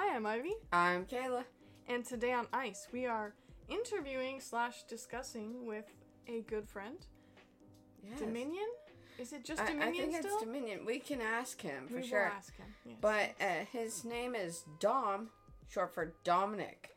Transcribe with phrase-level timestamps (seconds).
[0.00, 1.42] Hi, I'm Ivy, I'm Kayla.
[1.88, 3.34] and today on Ice we are
[3.68, 5.86] interviewing slash discussing with
[6.28, 6.98] a good friend,
[8.08, 8.20] Yes.
[8.20, 8.68] Dominion.
[9.18, 10.36] Is it just I, I Dominion think still?
[10.36, 10.86] it's Dominion.
[10.86, 12.26] We can ask him for we sure.
[12.26, 12.66] will ask him.
[12.86, 12.96] Yes.
[13.00, 15.30] But uh, his name is Dom,
[15.68, 16.90] short for Dominic.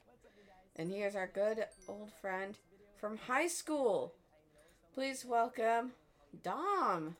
[0.76, 2.56] And he is our good old friend
[3.00, 4.14] from high school.
[4.94, 5.94] Please welcome
[6.44, 7.16] Dom.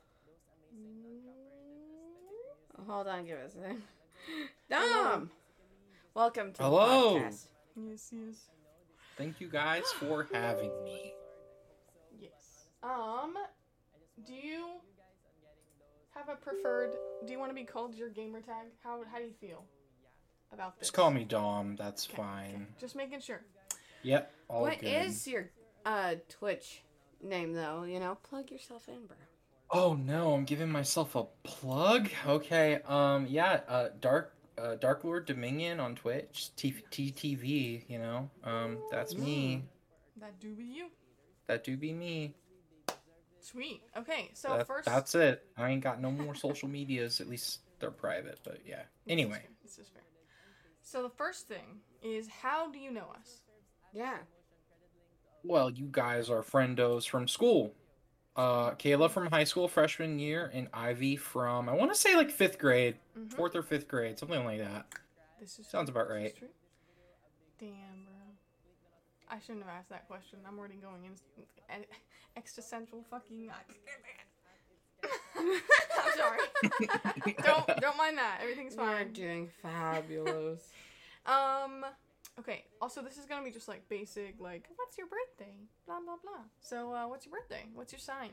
[2.78, 3.82] Oh, hold on, give us a second.
[4.70, 5.30] Dom!
[6.14, 7.14] Welcome to Hello.
[7.14, 7.46] the podcast.
[7.76, 8.36] yes, yes,
[9.16, 11.12] Thank you guys for having me.
[12.20, 12.66] yes.
[12.82, 13.34] Um,
[14.26, 14.66] do you
[16.14, 16.92] have a preferred?
[17.26, 18.66] Do you want to be called your gamer tag?
[18.82, 19.64] How how do you feel
[20.52, 20.88] about this?
[20.88, 21.76] Just call me Dom.
[21.76, 22.54] That's Okay, fine.
[22.54, 22.64] okay.
[22.80, 23.40] Just making sure.
[24.02, 24.32] Yep.
[24.48, 24.86] All What good.
[24.88, 25.50] is your
[25.86, 26.82] uh, Twitch
[27.22, 27.84] name, though?
[27.84, 29.16] You know, plug yourself in, bro.
[29.70, 32.10] Oh no, I'm giving myself a plug.
[32.26, 32.80] Okay.
[32.86, 33.26] Um.
[33.28, 33.60] Yeah.
[33.68, 33.88] Uh.
[34.00, 34.31] Dark.
[34.58, 36.50] Uh, Dark Lord Dominion on Twitch.
[36.56, 37.84] T- TTV.
[37.88, 38.30] You know.
[38.44, 38.78] Um.
[38.90, 39.64] That's me.
[40.20, 40.88] That do be you.
[41.46, 42.34] That do be me.
[43.40, 43.82] Sweet.
[43.96, 44.86] Okay, so That- first.
[44.86, 45.44] That's it.
[45.56, 47.20] I ain't got no more social medias.
[47.20, 48.38] At least they're private.
[48.44, 48.82] But yeah.
[49.08, 49.42] Anyway.
[49.62, 50.02] This is fair.
[50.82, 53.40] So the first thing is how do you know us?
[53.92, 54.18] Yeah.
[55.44, 57.74] Well, you guys are friendos from school.
[58.34, 62.30] Uh, Kayla from high school freshman year, and Ivy from I want to say like
[62.30, 63.32] fifth grade, Mhm.
[63.34, 64.86] fourth or fifth grade, something like that.
[65.38, 66.36] This is Sounds about this is right.
[66.36, 66.48] true.
[67.60, 68.14] Damn, bro.
[69.28, 70.38] I shouldn't have asked that question.
[70.48, 71.12] I'm already going in
[71.82, 71.86] e-
[72.36, 73.50] existential fucking.
[75.34, 76.38] I'm sorry.
[77.44, 78.38] don't don't mind that.
[78.40, 78.96] Everything's fine.
[79.14, 80.70] You're doing fabulous.
[81.24, 81.84] Um.
[82.38, 82.64] Okay.
[82.80, 85.54] Also, this is gonna be just like basic, like, what's your birthday?
[85.86, 86.42] Blah blah blah.
[86.60, 87.66] So, uh, what's your birthday?
[87.74, 88.30] What's your sign?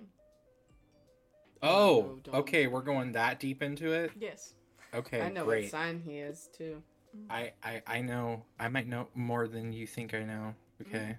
[1.61, 2.35] Oh, don't.
[2.35, 4.11] okay, we're going that deep into it.
[4.17, 4.53] Yes.
[4.93, 5.63] Okay, I know great.
[5.65, 6.81] what sign he is, too.
[7.29, 8.43] I, I I know.
[8.59, 10.55] I might know more than you think I know.
[10.81, 11.17] Okay,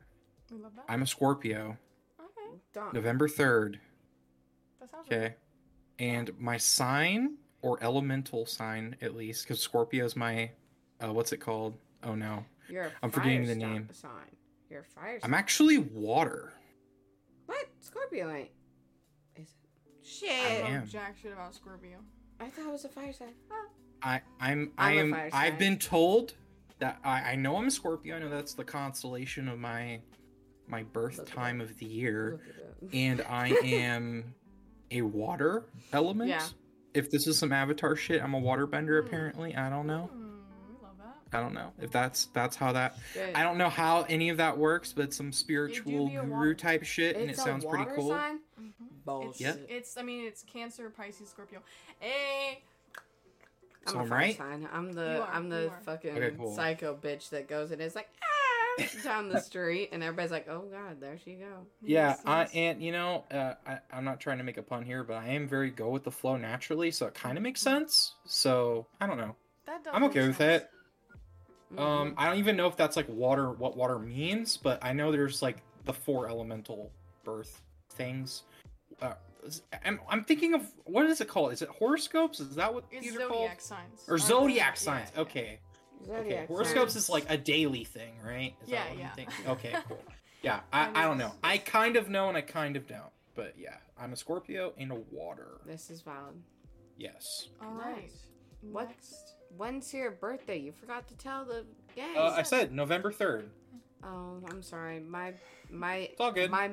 [0.50, 0.86] We love that.
[0.88, 1.76] I'm a Scorpio,
[2.18, 2.58] okay.
[2.72, 2.90] Dom.
[2.94, 3.78] November third.
[4.80, 5.16] That sounds right.
[5.18, 5.34] Okay,
[5.98, 10.50] and my sign or elemental sign at least, because Scorpio's my,
[11.04, 11.74] uh, what's it called?
[12.02, 13.88] Oh no, You're a I'm forgetting the name.
[13.92, 14.10] sign.
[14.68, 15.34] You're a fire I'm sign.
[15.34, 16.52] actually water.
[17.46, 17.66] What?
[17.80, 18.50] Scorpio ain't.
[19.36, 19.68] Is it?
[19.92, 20.58] I Shit.
[20.62, 20.80] don't am.
[20.80, 21.98] know jack shit about Scorpio.
[22.40, 23.28] I thought it was a fire sign.
[24.02, 26.34] I I'm I'm I a am fire I've been told
[26.78, 28.16] that I I know I'm a Scorpio.
[28.16, 30.00] I know that's the constellation of my
[30.68, 32.40] my birth Look time of the year,
[32.80, 32.96] Look at it.
[32.96, 34.34] and I am
[34.92, 36.30] a water element.
[36.30, 36.46] Yeah.
[36.94, 39.00] If this is some Avatar shit, I'm a waterbender.
[39.00, 39.06] Hmm.
[39.06, 40.08] Apparently, I don't know.
[40.12, 40.29] We love that.
[41.32, 42.96] I don't know if that's that's how that.
[43.14, 43.34] Good.
[43.34, 47.16] I don't know how any of that works, but some spiritual guru water- type shit,
[47.16, 48.08] and it a sounds pretty cool.
[48.10, 48.40] Sign?
[48.60, 48.72] Mhm.
[48.80, 49.66] It's, Bullshit.
[49.68, 51.60] it's, I mean, it's Cancer, Pisces, Scorpio.
[52.00, 52.62] Hey,
[53.86, 54.36] I'm So a I'm fire right?
[54.36, 54.68] sign.
[54.72, 56.54] I'm the are, I'm the fucking Okay, cool.
[56.54, 60.64] psycho bitch that goes and is like ah down the street and everybody's like oh
[60.70, 61.66] god there she go.
[61.82, 65.02] Yeah, I, and you know, uh, I, I'm not trying to make a pun here,
[65.04, 68.14] but I am very go with the flow naturally, so it kind of makes sense.
[68.26, 69.34] So I don't know.
[69.66, 70.64] that does I'm make okay with sense.
[70.64, 70.70] it.
[71.72, 71.80] Mm-hmm.
[71.80, 75.12] Um, I don't even know if that's like water, what water means, but I know
[75.12, 76.90] there's like the four elemental
[77.24, 77.60] birth
[77.90, 78.42] things.
[79.00, 79.14] Uh,
[79.84, 81.52] I'm, I'm thinking of what is it called?
[81.52, 82.40] Is it horoscopes?
[82.40, 83.32] Is that what It's these are called?
[83.32, 84.04] zodiac signs.
[84.08, 85.08] Or zodiac yeah, signs?
[85.14, 85.20] yeah.
[85.22, 85.58] Okay.
[86.06, 86.36] Zodiac Okay.
[86.38, 86.46] sign.
[86.48, 88.54] Horoscopes is like a daily thing, right?
[88.62, 89.24] Is Yeah, that what yeah.
[89.46, 89.50] I'm?
[89.52, 89.98] Okay, cool.
[90.42, 91.32] Yeah, I, I don't know.
[91.44, 93.12] I kind of know and I kind of don't.
[93.34, 95.60] But yeah, I'm a Scorpio and a water.
[95.66, 96.34] This is valid.
[96.98, 97.48] Yes.
[97.62, 98.02] All right.
[98.02, 98.16] Nice.
[98.60, 99.34] What- Next.
[99.56, 100.58] When's your birthday?
[100.58, 102.16] You forgot to tell the gang.
[102.16, 103.46] Uh, I said November 3rd.
[104.02, 105.00] Oh, I'm sorry.
[105.00, 105.34] My
[105.70, 106.50] my It's all good.
[106.50, 106.70] my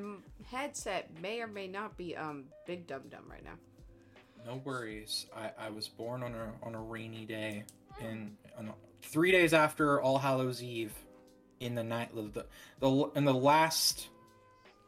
[0.49, 3.55] headset may or may not be um big dum dum right now.
[4.45, 5.25] No worries.
[5.35, 7.65] I, I was born on a on a rainy day,
[7.99, 8.71] and on
[9.01, 10.93] three days after All Hallows Eve,
[11.59, 12.45] in the night the the,
[12.79, 14.07] the in the last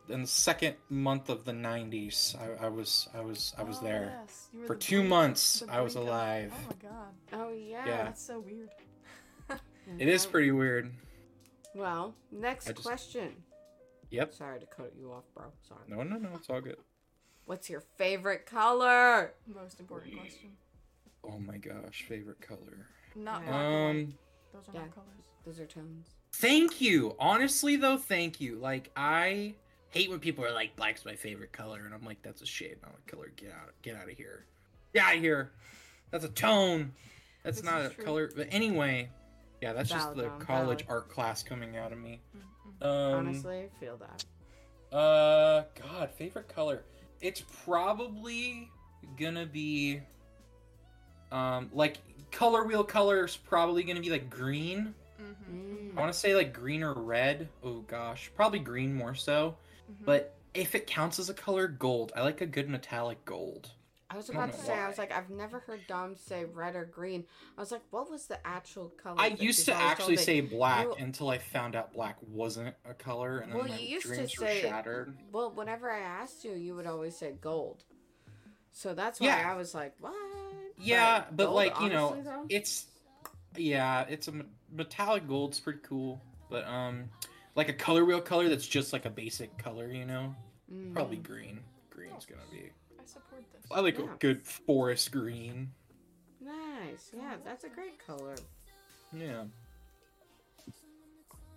[0.10, 2.36] in the second month of the '90s.
[2.40, 4.48] I, I was I was I was Oh, there yes.
[4.68, 5.64] For the two brink- months.
[5.70, 6.54] I was brink of- alive.
[6.56, 7.14] Oh my god.
[7.34, 7.86] Oh yeah.
[7.86, 8.04] Yeah.
[8.06, 8.70] That's so weird.
[9.98, 10.92] It is pretty weird.
[11.74, 13.32] Well, next just- question.
[14.12, 14.34] Yep.
[14.34, 15.46] Sorry to cut you off, bro.
[15.68, 15.82] Sorry.
[15.88, 16.30] No, no, no.
[16.36, 16.78] It's all good.
[17.46, 19.34] What's your favorite color?
[19.48, 20.52] Most important question.
[21.24, 22.88] Oh my gosh, favorite color.
[23.16, 23.50] Not Yeah.
[23.50, 23.62] black.
[23.66, 24.14] Um.
[24.54, 24.80] Those are yeah.
[24.82, 25.26] not colors.
[25.46, 26.08] Those are tones.
[26.34, 27.16] Thank you.
[27.20, 28.56] Honestly, though, thank you.
[28.58, 29.56] Like, I
[29.90, 32.78] hate when people are like, "Black's my favorite color," and I'm like, "That's a shade,
[32.82, 33.32] not a color.
[33.36, 34.46] Get out, get out of here,
[34.94, 35.52] get out of here.
[36.12, 36.94] That's a tone.
[37.44, 38.04] That's This not a true.
[38.04, 39.10] color." But anyway,
[39.62, 41.04] yeah, that's just the Dom, college valid.
[41.04, 42.22] art class coming out of me.
[42.82, 42.86] Mm-mm.
[42.86, 44.96] Um, Honestly, I feel that.
[44.96, 46.84] uh, God, favorite color.
[47.22, 48.70] It's probably
[49.18, 50.02] gonna be.
[51.32, 51.98] Um, like
[52.32, 54.94] color wheel color is probably gonna be like green.
[55.22, 55.90] Mm-hmm.
[55.92, 55.98] Mm.
[55.98, 57.50] I want to say like green or red.
[57.64, 59.56] Oh gosh, probably green more so.
[59.90, 60.06] Mm-hmm.
[60.06, 62.12] But if it counts as a color, gold.
[62.16, 63.72] I like a good metallic gold.
[64.12, 66.44] I was I about to know say, I was like, I've never heard Dom say
[66.44, 67.26] red or green.
[67.56, 69.16] I was like, what was the actual color?
[69.20, 73.38] I used to actually say black You- until I found out black wasn't a color,
[73.38, 75.16] and then Well, my you used to dreams were say- shattered.
[75.32, 77.84] Well, whenever I asked you, you would always say gold.
[78.72, 79.52] So that's why Yeah.
[79.52, 80.14] I was like, what?
[80.80, 82.46] Yeah, but gold, like you know, though?
[82.50, 82.88] it's
[83.56, 86.20] yeah, it's a me- metallic gold's pretty cool,
[86.50, 87.10] but um,
[87.60, 90.34] like a color wheel color that's just like a basic color, you know,
[90.74, 90.94] Mm.
[90.94, 91.60] probably green.
[91.90, 92.70] Green's gonna be.
[93.00, 93.66] I support this.
[93.72, 94.06] I like Yeah.
[94.14, 95.72] a good forest green.
[96.40, 97.12] Nice.
[97.16, 98.36] Yeah, that's a great color.
[99.12, 99.46] Yeah.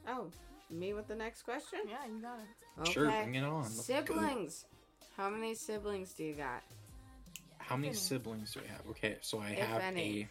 [0.08, 0.31] Oh,
[0.70, 1.81] me with the next question?
[1.87, 2.81] Yeah, you got it.
[2.81, 2.93] Okay.
[2.93, 3.62] Sure, bring it on.
[3.62, 3.94] Let's go.
[4.04, 4.64] Siblings.
[5.16, 6.62] How many siblings do you got?
[7.58, 7.96] How many Any.
[7.96, 8.87] siblings do I have?
[8.90, 10.28] Okay, so I If have any.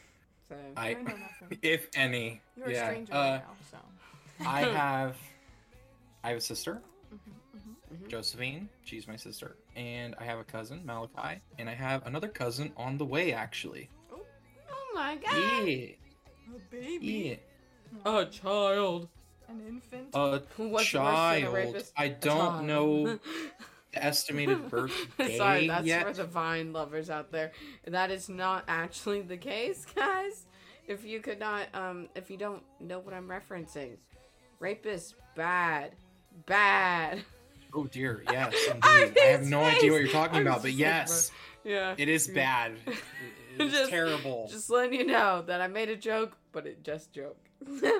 [0.50, 0.56] So.
[0.56, 0.80] a.
[0.80, 1.60] I, I know nothing.
[1.62, 2.42] if any.
[2.58, 3.78] You're a stranger uh, right now, so.
[4.46, 5.16] I have.
[6.24, 6.82] I have a sister,
[7.14, 8.08] Mm-hmm, Mhm.
[8.10, 8.70] Josephine.
[8.84, 12.98] She's my sister, and I have a cousin, Malachi, and I have another cousin on
[12.98, 13.90] the way, actually.
[14.12, 15.36] Oh my god.
[15.68, 15.88] Yeah.
[16.56, 17.40] A baby.
[18.06, 18.20] Yeah.
[18.20, 19.10] A child.
[19.50, 20.08] An infant.
[20.14, 21.06] A What's worse than a
[21.44, 21.84] child.
[21.98, 22.66] I don't Child.
[22.66, 23.20] know
[23.94, 26.08] estimated birth day Sorry, that's yet.
[26.08, 27.52] for the Vine lovers out there.
[27.86, 30.46] That is not actually the case, guys.
[30.88, 33.98] If you could not, um, if you don't know what I'm referencing,
[34.60, 35.92] rapist, bad,
[36.46, 37.24] bad.
[37.74, 38.80] Oh dear, yes, indeed.
[38.84, 41.32] I have his no idea what you're talking I'm about, but sick, yes,
[41.64, 42.74] Yeah, it is bad.
[43.60, 44.48] It is Just- terrible.
[44.50, 47.38] just letting you know that I made a joke, but it just joke.
[47.68, 47.96] You're doing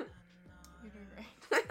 [1.50, 1.62] great.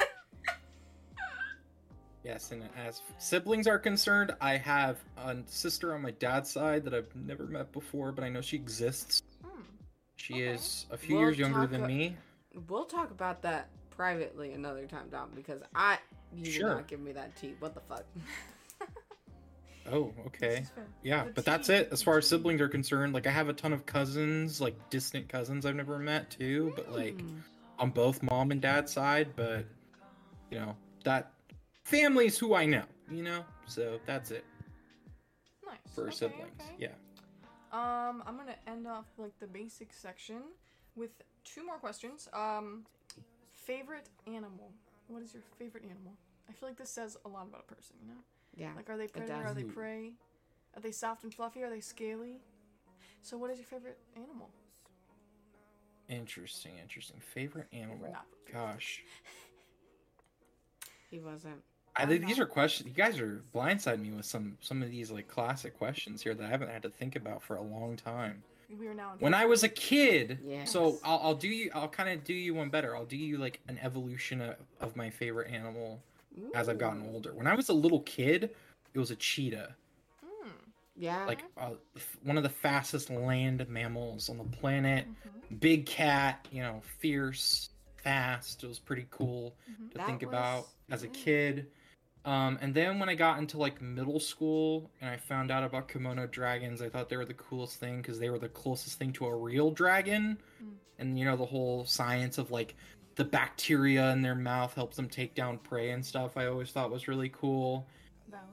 [2.24, 6.94] Yes, and as siblings are concerned, I have a sister on my dad's side that
[6.94, 9.24] I've never met before, but I know she exists.
[9.44, 9.62] Hmm.
[10.18, 10.44] She Okay.
[10.50, 12.16] is a few We'll years younger than a- me.
[12.68, 15.98] we'll talk about that privately another time, Dom, because I
[16.36, 16.70] you did Sure.
[16.70, 17.56] not give me that tea.
[17.60, 18.06] What the fuck?
[19.92, 20.64] Oh, okay.
[21.02, 23.14] Yeah, The but that's it as far as siblings are concerned.
[23.14, 26.92] Like I have a ton of cousins, like distant cousins I've never met too, but
[26.92, 27.42] like Mm.
[27.80, 29.66] on both mom and dad's side, but
[30.52, 31.34] you know, that
[31.84, 33.44] family's who I know, you know?
[33.66, 34.46] So that's it
[35.66, 35.78] Nice.
[35.96, 36.62] for Okay, siblings.
[36.62, 36.76] okay.
[36.78, 36.90] Yeah.
[37.72, 40.44] Um, I'm gonna end off like the basic section
[40.96, 41.10] with
[41.44, 42.30] two more questions.
[42.34, 42.86] Um,
[43.52, 44.72] favorite animal.
[45.12, 46.14] What is your favorite animal?
[46.50, 47.96] I feel like this says a lot about a person.
[48.02, 48.22] You know,
[48.56, 48.74] Yeah.
[48.76, 49.46] like are they predator?
[49.46, 50.14] Are they prey?
[50.76, 51.64] Are they soft and fluffy?
[51.64, 52.40] Are they scaly?
[53.22, 54.50] So, what is your favorite animal?
[56.10, 57.20] Interesting, interesting.
[57.20, 58.16] Favorite animal.
[58.52, 59.04] Gosh.
[61.10, 61.62] He wasn't.
[61.96, 62.88] I think these are questions.
[62.88, 66.46] You guys are blindsiding me with some some of these like classic questions here that
[66.46, 68.44] I haven't had to think about for a long time.
[68.80, 69.14] We are now.
[69.14, 70.72] in When I was a kid, Yes.
[70.72, 71.72] so I'll, I'll do you.
[71.74, 72.96] I'll kind of do you one better.
[72.96, 76.02] I'll do you like an evolution of, of my favorite animal
[76.56, 77.34] as I've gotten older.
[77.34, 78.52] When I was a little kid,
[78.94, 79.76] it was a cheetah,
[80.24, 80.50] Hmm.
[80.96, 81.26] Yeah.
[81.26, 85.06] like uh, f- one of the fastest land mammals on the planet.
[85.08, 87.70] mhm, Big cat, you know, fierce,
[88.04, 88.64] fast.
[88.64, 89.92] It was pretty cool mhm.
[89.92, 91.68] to That think about was- as a kid.
[92.24, 95.88] Um, and then when I got into like middle school and I found out about
[95.88, 99.12] kimono dragons, I thought they were the coolest thing because they were the closest thing
[99.14, 100.38] to a real dragon.
[100.64, 100.74] Mm.
[101.00, 102.76] And you know the whole science of like
[103.16, 106.38] the bacteria in their mouth helps them take down prey and stuff.
[106.38, 107.88] I always thought was really cool.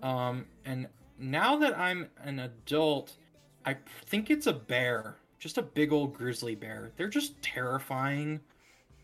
[0.02, 3.16] Um, and now that I'm an adult,
[3.64, 6.92] I think it's a bear, just a big old grizzly bear.
[6.96, 8.40] They're just terrifying,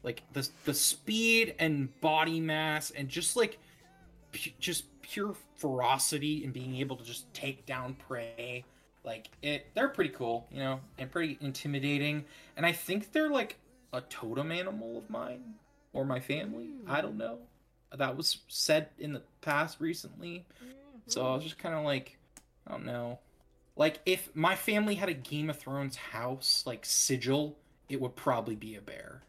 [0.02, 3.58] like the the speed and body mass and just like
[4.34, 8.64] pu- just pure ferocity and being able to just take down prey.
[9.04, 12.24] Like it, they're pretty cool, you know, and pretty intimidating.
[12.56, 13.56] And I think they're like
[13.92, 15.54] a totem animal of mine
[15.92, 16.66] or my family.
[16.66, 16.90] Hmm.
[16.90, 17.38] I don't know.
[17.96, 20.44] That was said in the past recently.
[20.62, 20.70] Mm-hmm.
[21.06, 22.18] So I was just kind of like,
[22.66, 23.20] I don't know.
[23.76, 27.56] Like if my family had a Game of Thrones house, like sigil,
[27.88, 29.22] it would probably be a bear.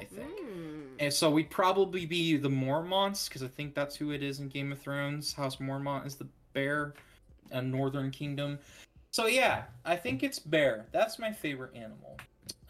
[0.00, 0.40] I think.
[0.40, 0.86] Mm.
[0.98, 4.48] And so we'd probably be the Mormonts because I think that's who it is in
[4.48, 5.32] Game of Thrones.
[5.32, 6.94] House Mormont is the bear,
[7.50, 8.58] a Northern Kingdom.
[9.10, 10.86] So yeah, I think it's bear.
[10.92, 12.16] That's my favorite animal.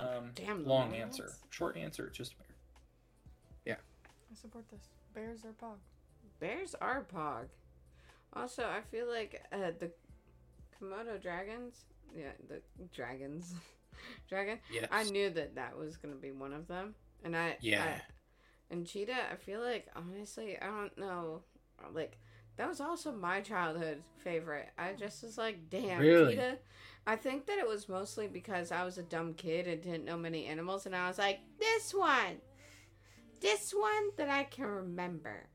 [0.01, 1.01] Um, Damn, long Mormonts.
[1.01, 1.33] answer.
[1.51, 2.47] Short answer, just bear.
[3.65, 3.77] Yeah.
[4.31, 4.89] I support this.
[5.15, 5.77] Bears are pog.
[6.41, 7.47] Bears are pog.
[8.35, 9.91] Also, I feel like uh, the
[10.81, 11.85] Komodo dragons.
[12.17, 12.61] Yeah, the
[12.95, 13.55] dragons.
[14.29, 14.59] Dragon.
[14.73, 14.87] Yes.
[14.91, 16.95] I knew that that was gonna be one of them,
[17.25, 17.85] and I Yeah.
[17.85, 18.03] I-
[18.71, 19.31] and cheetah.
[19.33, 21.43] I feel like honestly, I don't know.
[21.93, 22.19] Like
[22.57, 24.69] That was also my childhood favorite.
[24.77, 26.33] I just was like, damn, Really?
[26.35, 26.59] cheetah.
[27.07, 30.17] I think that it was mostly because I was a dumb kid and didn't know
[30.19, 32.41] many animals, and I was like, this one,
[33.41, 35.47] this one that I can remember.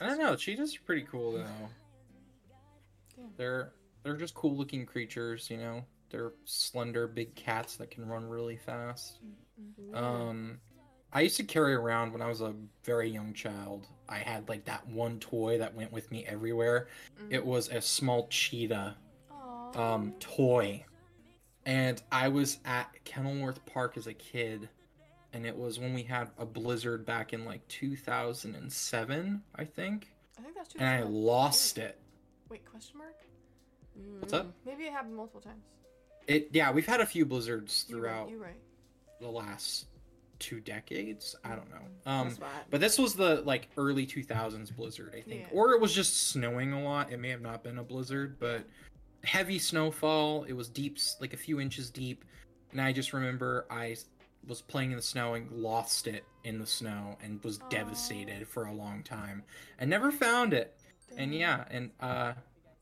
[0.00, 0.36] I don't know.
[0.36, 1.44] Cheetahs are pretty cool though.
[3.16, 3.32] Damn.
[3.36, 3.72] They're
[4.04, 5.84] they're just cool looking creatures, you know.
[6.10, 9.18] They're slender, big cats that can run really fast.
[9.60, 9.94] Mm-hmm.
[9.96, 10.60] Um,
[11.12, 12.54] I used to carry around when I was a
[12.84, 13.86] very young child.
[14.08, 16.88] I had like that one toy that went with me everywhere.
[17.20, 17.32] Mm.
[17.32, 18.96] It was a small cheetah
[19.74, 20.84] um toy,
[21.64, 24.68] and I was at Kenilworth Park as a kid,
[25.32, 30.42] and it was when we had a blizzard back in like 2007, I think, I
[30.42, 31.98] think that's too and I lost it.
[32.50, 33.16] Wait, question mark?
[34.20, 34.52] What's up?
[34.66, 35.64] Maybe it happened multiple times.
[36.26, 38.60] It yeah, we've had a few blizzards You right, throughout You right.
[39.20, 39.86] the last
[40.42, 41.36] two decades.
[41.44, 42.10] I don't know.
[42.10, 42.36] Um,
[42.70, 45.46] but this was the like early 2000s blizzard, I think, Yeah.
[45.52, 47.12] or it was just snowing a lot.
[47.12, 48.64] It may have not been a blizzard, but
[49.24, 50.44] heavy snowfall.
[50.44, 52.24] It was deep, like a few inches deep,
[52.72, 53.96] and I just remember I
[54.48, 57.68] was playing in the snow and lost it in the snow and was Aw.
[57.68, 59.44] devastated for a long time
[59.78, 60.76] and never found it.
[61.16, 62.32] And yeah, and uh,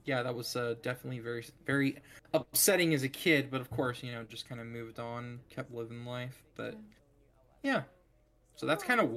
[0.06, 1.96] yeah, that was uh, definitely very, very
[2.32, 3.50] upsetting as a kid.
[3.50, 6.42] But of course, you know, just kind of moved on, kept living life.
[6.54, 6.78] But yeah,
[8.56, 9.10] so that's kind of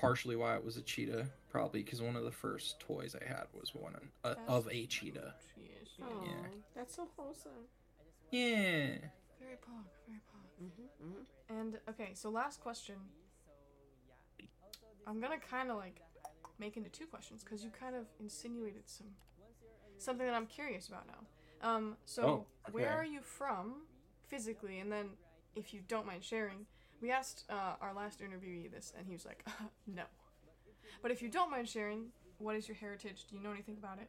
[0.00, 3.44] partially why it was a cheetah, probably because one of the first toys I had
[3.52, 5.34] was one uh, of a cheetah.
[5.56, 5.98] Yes, yes.
[6.02, 6.48] Oh, Yeah.
[6.74, 7.52] that's so wholesome.
[8.30, 8.96] Yeah.
[9.40, 10.48] Very pog, very pog.
[10.58, 12.96] hmm hmm And okay, so last question.
[15.06, 16.00] I'm gonna kind of like
[16.58, 19.06] make into two questions because you kind of insinuated some
[19.98, 21.68] something that I'm curious about now.
[21.68, 23.82] Um, so Oh, where are you from
[24.28, 24.78] physically?
[24.80, 25.10] And then,
[25.56, 26.66] if you don't mind sharing,
[27.00, 29.44] we asked uh, our last interviewee this, and he was like,
[29.86, 30.02] "No."
[31.02, 32.06] But if you don't mind sharing,
[32.38, 33.24] what is your heritage?
[33.28, 34.08] Do you know anything about it?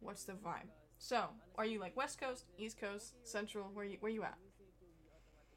[0.00, 0.68] What's the vibe?
[0.98, 1.24] So,
[1.56, 3.70] are you like West Coast, East Coast, Central?
[3.72, 4.36] Where you where you at?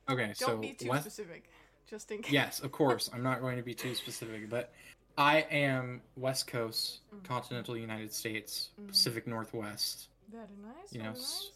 [0.09, 1.49] Okay, so Don't so be too West- specific,
[1.89, 2.31] just in case.
[2.33, 4.73] yes, of course, I'm not going to be too specific, but
[5.17, 7.23] I am West Coast, Mhm.
[7.23, 8.87] continental United States, Mhm.
[8.89, 10.09] Pacific Northwest.
[10.29, 10.91] Very nice.
[10.91, 11.51] You know, nice.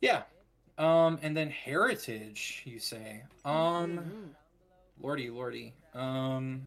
[0.00, 0.22] Yeah.
[0.78, 3.24] Um, and then heritage, you say.
[3.44, 4.34] Um, Mhm.
[5.02, 5.74] lordy, lordy.
[5.92, 6.66] Um,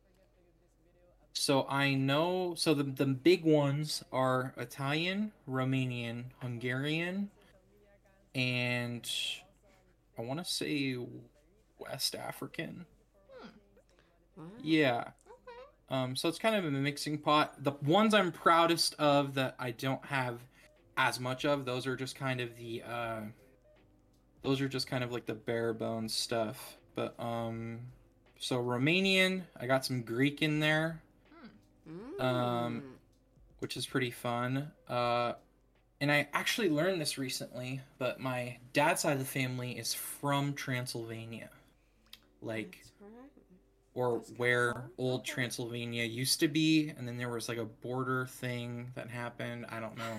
[1.34, 2.53] so I know.
[2.56, 7.32] So the the big ones are Italian, Romanian, Hungarian,
[8.36, 9.10] and
[10.18, 10.98] I want to say
[11.80, 12.86] West African.
[14.36, 14.44] Wow.
[14.62, 15.12] Yeah.
[15.89, 17.63] Um, so it's kind of a mixing pot.
[17.63, 20.39] The ones I'm proudest of that I don't have
[20.98, 23.22] as much of, those are just kind of the uh
[24.43, 26.77] those are just kind of like the bare bones stuff.
[26.95, 27.79] But um
[28.39, 31.01] so Romanian, I got some Greek in there,
[31.89, 32.24] Mm.
[32.24, 32.83] Um,
[33.60, 34.71] which is pretty fun.
[34.88, 35.33] Uh
[36.00, 40.53] and I actually learned this recently, but my dad's side of the family is from
[40.53, 41.50] Transylvania.
[42.41, 43.12] Like right.
[43.93, 45.31] or That's where old Okay.
[45.31, 49.65] Transylvania used to be, and then there was like a border thing that happened.
[49.69, 50.17] I don't know.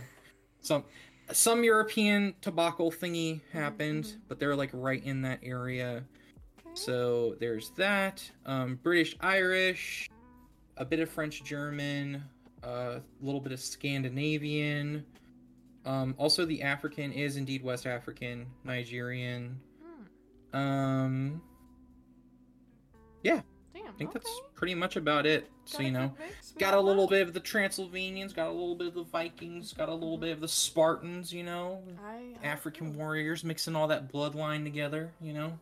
[0.60, 0.84] Some
[1.30, 4.16] some European tobacco thingy happened, mhm.
[4.28, 6.04] but they're like right in that area.
[6.58, 6.70] Okay.
[6.74, 8.28] So there's that.
[8.46, 10.08] Um, British Irish,
[10.76, 12.22] a bit of French German,
[12.62, 15.04] a little bit of Scandinavian.
[15.84, 19.60] Um, also, the African is indeed West African, Nigerian.
[20.52, 20.56] Hmm.
[20.56, 21.42] Um,
[23.24, 23.42] Damn.
[23.92, 24.20] I think okay.
[24.20, 25.50] that's pretty much about it.
[25.64, 26.52] So Got you know, good mix.
[26.54, 29.72] We got a little bit of the Transylvanians, got a little bit of the Vikings,
[29.72, 31.32] got a little bit of the Spartans.
[31.32, 32.98] You know, I, I African agree.
[32.98, 35.10] warriors, mixing all that bloodline together.
[35.20, 35.58] You know,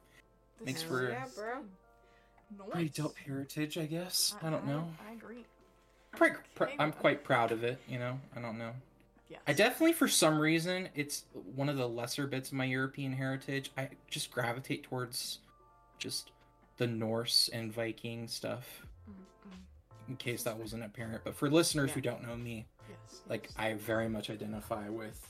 [0.59, 2.69] This makes for- Yeah, bro.
[2.71, 4.35] pretty dope heritage, I guess.
[4.43, 4.89] I don't know.
[5.09, 5.45] I, agree.
[6.15, 7.79] Quite, pr- Okay, I'm quite proud of it.
[7.89, 8.73] You know, I don't know.
[9.29, 9.41] Yes.
[9.47, 13.71] I definitely, for some reason, it's one of the lesser bits of my European heritage.
[13.79, 15.39] I just gravitate towards
[15.99, 16.33] just
[16.81, 18.87] the Norse and Viking stuff.
[19.09, 20.09] Mm, mm.
[20.09, 23.21] In case that wasn't apparent, but for listeners who don't know me, Yes.
[23.29, 23.55] like yes.
[23.59, 25.21] I very much identify with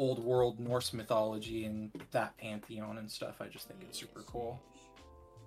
[0.00, 3.40] old world Norse mythology and that pantheon and stuff.
[3.40, 4.60] I just think it's super cool.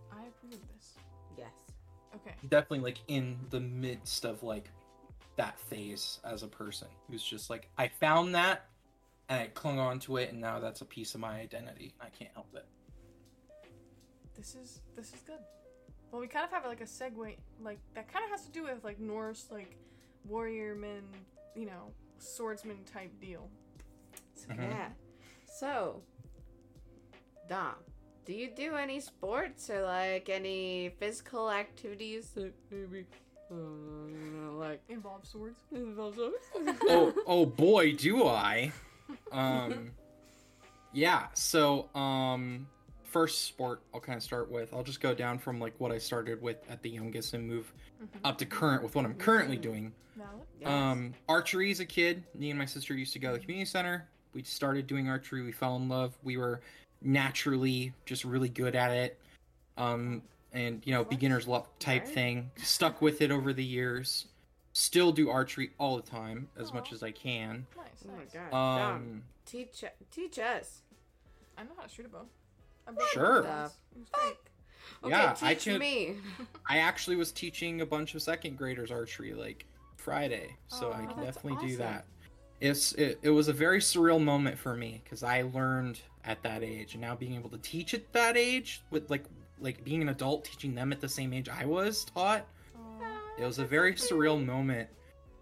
[0.10, 0.94] I approve of this.
[1.38, 1.52] Yes.
[2.16, 2.34] Okay.
[2.48, 4.70] Definitely like in the midst of like
[5.36, 8.70] that phase as a person who's just like I found that
[9.28, 11.94] and I clung on to it and now that's a piece of my identity.
[12.00, 12.66] I can't help it.
[14.38, 15.40] This is this is good.
[16.12, 18.64] Well, we kind of have like a segue, like that kind of has to do
[18.64, 19.76] with like Norse, like
[20.26, 21.04] warrior men,
[21.56, 23.50] you know, swordsman type deal.
[24.36, 24.70] So, Mhm.
[24.70, 24.90] Yeah.
[25.48, 26.02] So,
[27.50, 27.76] Dom,
[28.26, 33.06] do you do any sports or like any physical activities that maybe
[33.52, 33.56] Uh,
[34.58, 35.60] like Involve swords.
[36.90, 38.72] oh, oh boy, do I.
[39.32, 39.92] Um,
[40.94, 41.28] yeah.
[41.36, 42.68] So, um,
[43.16, 44.74] first sport I'll kind of start with.
[44.74, 47.72] I'll just go down from like what I started with at the youngest and move
[48.02, 48.08] Mhm.
[48.26, 49.94] up to current with what I'm currently doing.
[50.18, 50.42] Valid.
[50.60, 50.68] Yes.
[50.70, 53.70] Um, archery as a kid, me and my sister used to go to the community
[53.70, 54.10] center.
[54.34, 55.44] We started doing archery.
[55.44, 56.18] We fell in love.
[56.24, 56.60] We were
[57.02, 59.18] naturally just really good at it.
[59.78, 61.10] Um, and you know, What?
[61.10, 62.14] beginner's luck type Right.
[62.14, 62.52] thing.
[62.58, 64.26] Stuck with it over the years.
[64.74, 67.66] Still do archery all the time as much as I can.
[67.78, 68.54] Nice, oh my god.
[68.54, 70.82] Um, teach teach us.
[71.58, 72.28] I know how to shoot a bow.
[72.88, 73.38] I broke Sure.
[73.40, 73.74] it once.
[73.96, 74.36] It was great.
[75.04, 76.16] Okay, Yeah, teach I could- me.
[76.70, 79.66] I actually was teaching a bunch of second graders archery like
[79.98, 82.06] Friday, so I can that's definitely do that.
[82.62, 86.64] It's it, it was a very surreal moment for me because I learned at that
[86.64, 89.26] age, and now being able to teach at that age with like
[89.60, 92.46] like being an adult teaching them at the same age I was taught,
[92.78, 93.18] Aw.
[93.40, 94.90] it was a very surreal moment,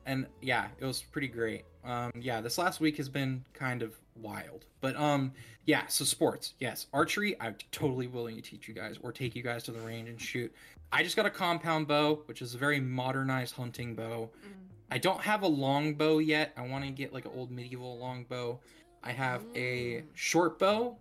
[0.05, 1.65] and yeah, it was pretty great.
[1.85, 5.33] Um, yeah, this last week has been kind of wild, but um,
[5.65, 5.87] yeah.
[5.87, 7.35] So sports, yes, archery.
[7.39, 10.19] I'm totally willing to teach you guys or take you guys to the range and
[10.19, 10.53] shoot.
[10.91, 14.29] I just got a compound bow, which is a very modernized hunting bow.
[14.45, 14.51] Mm.
[14.91, 16.53] I don't have a long bow yet.
[16.55, 18.59] I want to get like an old medieval long bow.
[19.03, 20.03] I have a Mm.
[20.13, 20.97] short bow,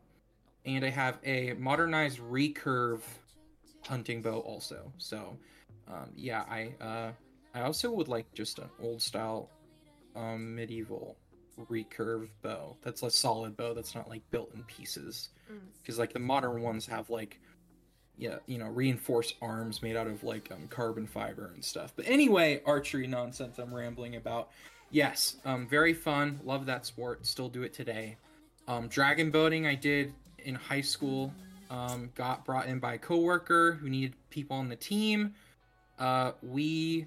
[0.65, 3.01] and I have a modernized recurve
[3.87, 4.93] hunting bow also.
[4.99, 5.37] So,
[5.89, 7.13] um, yeah, I uh,
[7.55, 9.51] I also would like just an old style,
[10.17, 11.17] um, medieval
[11.71, 12.77] recurve bow.
[12.83, 13.75] That's a solid bow.
[13.75, 15.31] That's not like built in pieces.
[15.51, 15.61] Mm.
[15.81, 17.39] Because like the modern ones have like,
[18.17, 21.93] yeah, you know, reinforced arms made out of like um, carbon fiber and stuff.
[21.97, 23.59] But anyway, archery nonsense.
[23.59, 24.51] I'm rambling about.
[24.91, 26.39] Yes, um, very fun.
[26.45, 27.27] Love that sport.
[27.27, 28.17] Still do it today.
[28.69, 30.13] Um, dragon boating I did
[30.45, 31.33] in high school.
[31.71, 35.35] Um, got brought in by a coworker who needed people on the team.
[35.99, 37.07] Uh, we,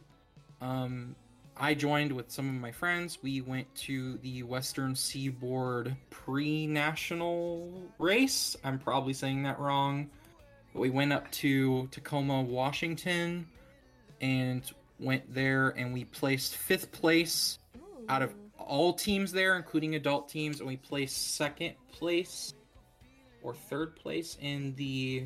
[0.62, 1.16] um,
[1.58, 3.20] I joined with some of my friends.
[3.22, 8.58] We went to the Western Seaboard pre-national race.
[8.64, 10.10] I'm probably saying that wrong.
[10.74, 13.48] But we went up to Tacoma, Washington,
[14.20, 14.70] and
[15.00, 17.60] went there, and we placed fifth place
[18.10, 22.54] out of all teams there, including adult teams, and we placed second place
[23.44, 25.24] or third place in the.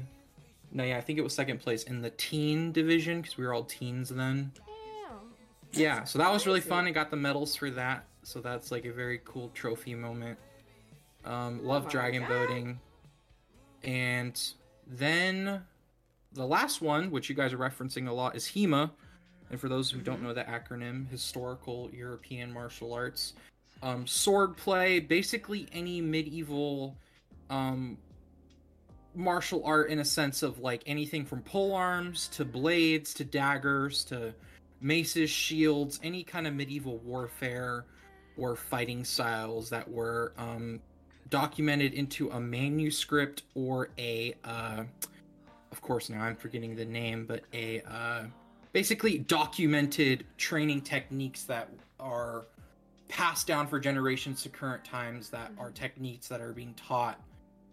[0.71, 3.55] No, yeah, I think it was second place in the teen division because we were
[3.55, 4.51] all teens then.
[5.73, 6.87] Yeah, so that was really fun.
[6.87, 10.37] I got the medals for that, so that's like a very cool trophy moment.
[11.25, 12.29] Um, love my dragon God.
[12.29, 12.79] boating,
[13.83, 14.41] and
[14.87, 15.63] then
[16.33, 18.91] the last one, which you guys are referencing a lot, is HEMA.
[19.51, 23.33] And for those who don't know the acronym, Historical European Martial Arts,
[23.81, 26.95] um, sword play, basically any medieval
[27.49, 27.97] um,
[29.15, 34.03] martial art in a sense of like anything from pole arms to blades to daggers
[34.05, 34.33] to
[34.81, 37.85] maces, shields, any kind of medieval warfare
[38.37, 40.79] or fighting styles that were um,
[41.29, 44.83] documented into a manuscript or a, uh,
[45.71, 48.23] of course, now I'm forgetting the name, but a uh,
[48.71, 52.45] basically documented training techniques that are
[53.07, 57.19] passed down for generations to current times that are techniques that are being taught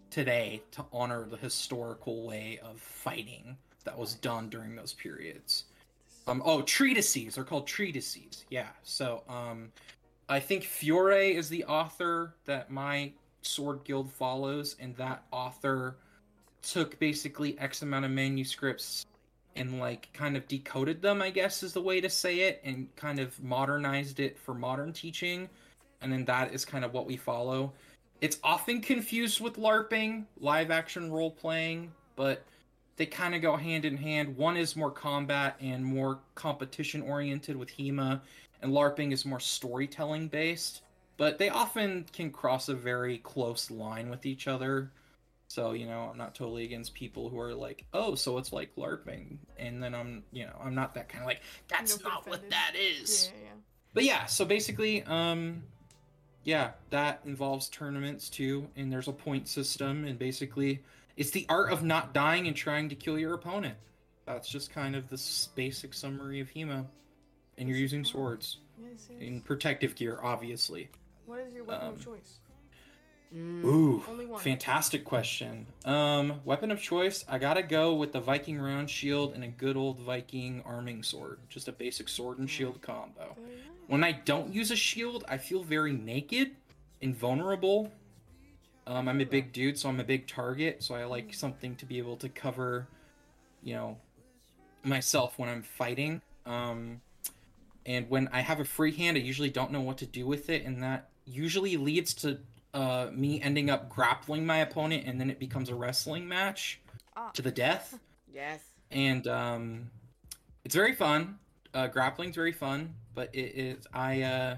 [0.09, 5.65] today to honor the historical way of fighting that was done during those periods.
[6.27, 7.35] Um, oh, treatises.
[7.35, 8.45] They're called treatises.
[8.49, 8.67] Yeah.
[8.83, 9.71] So, um,
[10.29, 15.95] I think Fiore is the author that my sword guild follows, and that author
[16.61, 19.05] took basically X amount of manuscripts
[19.55, 22.93] and like kind of decoded them, I guess is the way to say it, and
[22.95, 25.49] kind of modernized it for modern teaching.
[26.01, 27.73] And then that is kind of what we follow.
[28.21, 32.43] It's often confused with LARPing, live action role playing, but
[32.97, 34.35] they kind of go hand in hand.
[34.35, 38.21] One is more combat and more competition oriented with HEMA,
[38.61, 40.81] and LARPing is more storytelling based.
[41.15, 44.91] But they often can cross a very close line with each other.
[45.47, 48.75] So, you know, I'm not totally against people who are like, oh, so it's like
[48.75, 49.37] LARPing.
[49.57, 52.49] And then I'm, you know, I'm not that kind of like, that's get not what
[52.49, 53.31] that is.
[53.33, 53.53] Yeah, yeah.
[53.93, 55.63] But yeah, so basically, um,
[56.43, 60.83] yeah, that involves tournaments too, and there's a point system, and basically,
[61.17, 63.75] it's the art of not dying and trying to kill your opponent.
[64.25, 65.21] That's just kind of the
[65.55, 66.85] basic summary of HEMA,
[67.57, 69.21] and you're using swords Yes, yes.
[69.21, 70.89] in protective gear, obviously.
[71.25, 72.39] What is your weapon um, of choice?
[73.35, 73.63] Mm.
[73.65, 74.39] Ooh, Only one.
[74.41, 75.65] fantastic question.
[75.83, 79.75] Um, weapon of choice, I gotta go with the Viking round shield and a good
[79.75, 83.35] old Viking arming sword, just a basic sword and shield combo.
[83.87, 86.51] When I don't use a shield, I feel very naked
[87.01, 87.91] and vulnerable.
[88.87, 91.85] Um, I'm a big dude, so I'm a big target, so I like something to
[91.85, 92.87] be able to cover,
[93.61, 93.97] you know,
[94.83, 96.21] myself when I'm fighting.
[96.45, 97.01] Um,
[97.85, 100.49] and when I have a free hand, I usually don't know what to do with
[100.49, 102.39] it, and that usually leads to
[102.73, 106.79] uh, me ending up grappling my opponent, and then it becomes a wrestling match
[107.17, 107.29] Ah.
[107.33, 107.99] to the death.
[108.33, 108.59] Yes.
[108.91, 109.89] And um,
[110.63, 111.39] it's very fun.
[111.73, 114.57] Uh, grappling's very fun, but it is I uh,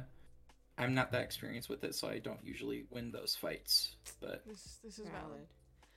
[0.80, 3.96] I'm not that experienced with it, so I don't usually win those fights.
[4.22, 5.48] But This this is valid.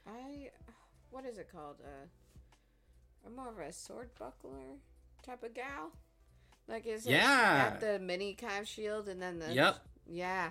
[0.06, 0.24] Valid.
[0.26, 0.50] I.
[1.10, 1.76] What is it called?
[1.84, 2.06] Uh,
[3.26, 4.78] I'm more of a sword buckler
[5.24, 5.92] type of gal.
[6.68, 7.70] Like, is it Yeah.
[7.70, 9.52] got the mini calf shield and then the.
[9.54, 9.76] Yep.
[10.06, 10.50] Yeah.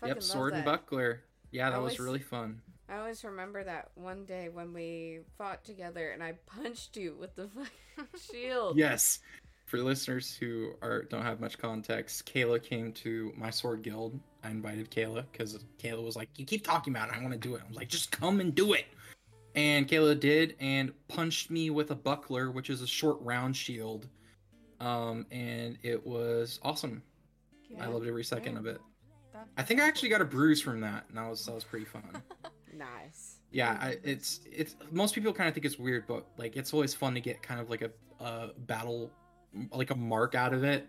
[0.00, 0.70] Fucking yep, sword love and that.
[0.70, 1.22] buckler.
[1.50, 2.60] Yeah, that was really fun.
[2.88, 7.34] I always remember that one day when we fought together and I punched you with
[7.34, 7.48] the
[7.96, 8.76] fucking shield.
[8.76, 9.20] Yes.
[9.74, 14.20] For listeners who are don't have much context, Kayla came to my sword guild.
[14.44, 17.16] I invited Kayla because Kayla was like, "You keep talking about it.
[17.16, 18.84] I want to do it." I was like, "Just come and do it."
[19.56, 24.06] And Kayla did and punched me with a buckler, which is a short round shield.
[24.78, 27.02] Um, and it was awesome.
[27.80, 28.80] I loved every second of it.
[29.56, 31.86] I think I actually got a bruise from that, and that was that was pretty
[31.86, 32.22] fun.
[32.76, 33.36] Nice.
[33.52, 36.92] Yeah, I, it's it's most people kind of think it's weird, but like it's always
[36.92, 39.12] fun to get kind of like a, a battle,
[39.72, 40.88] like a mark out of it,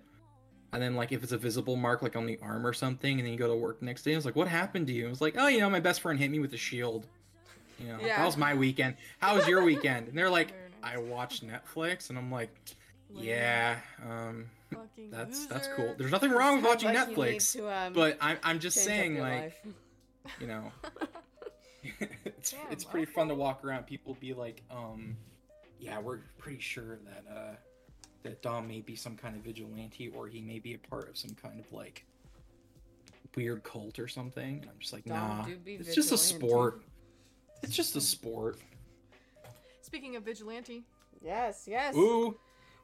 [0.73, 3.25] and then like if it's a visible mark like on the arm or something, and
[3.25, 5.10] then you go to work the next day, and it's like what happened to you?
[5.10, 7.08] It's like oh you know my best friend hit me with a shield,
[7.80, 8.23] you know Yeah.
[8.23, 8.95] was my weekend.
[9.19, 10.08] How was your weekend?
[10.08, 12.54] And they're like I watched Netflix, and I'm like
[13.13, 14.49] yeah, um
[15.12, 15.95] that's that's cool.
[15.97, 19.54] There's nothing wrong with watching like Netflix, to, um, but I'm I'm just saying like
[20.39, 20.71] you know
[22.25, 23.86] it's Damn, it's pretty fun to walk around.
[23.86, 25.15] People be like, um,
[25.80, 27.56] yeah, we're pretty sure that uh
[28.26, 31.18] that Dom may be some kind of vigilante or he may be a part of
[31.18, 32.06] some kind of like
[33.36, 34.60] weird cult or something.
[34.62, 36.82] And I'm just like, Dom nah, do be it's just a sport.
[37.64, 38.58] It's just a sport.
[39.82, 40.84] Speaking of vigilante,
[41.26, 41.96] Yes, yes.
[41.96, 42.38] Ooh,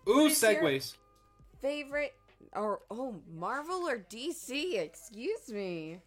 [0.07, 0.95] ooh, segues.
[1.61, 2.13] Favorite
[2.53, 4.79] or oh Marvel or DC?
[4.79, 5.99] Excuse me.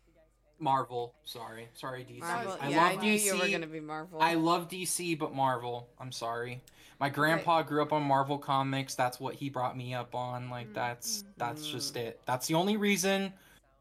[0.58, 1.14] Marvel.
[1.24, 2.20] Sorry, sorry, DC.
[2.20, 2.56] Marvel.
[2.60, 3.24] I yeah, love I knew DC.
[3.24, 4.20] you were gonna be Marvel.
[4.20, 5.88] I love DC, but Marvel.
[6.00, 6.60] I'm sorry.
[7.00, 8.94] My grandpa grew up on Marvel comics.
[8.94, 10.48] That's what he brought me up on.
[10.48, 11.26] Like Mm, that's mm.
[11.36, 12.20] that's just it.
[12.26, 13.32] That's the only reason.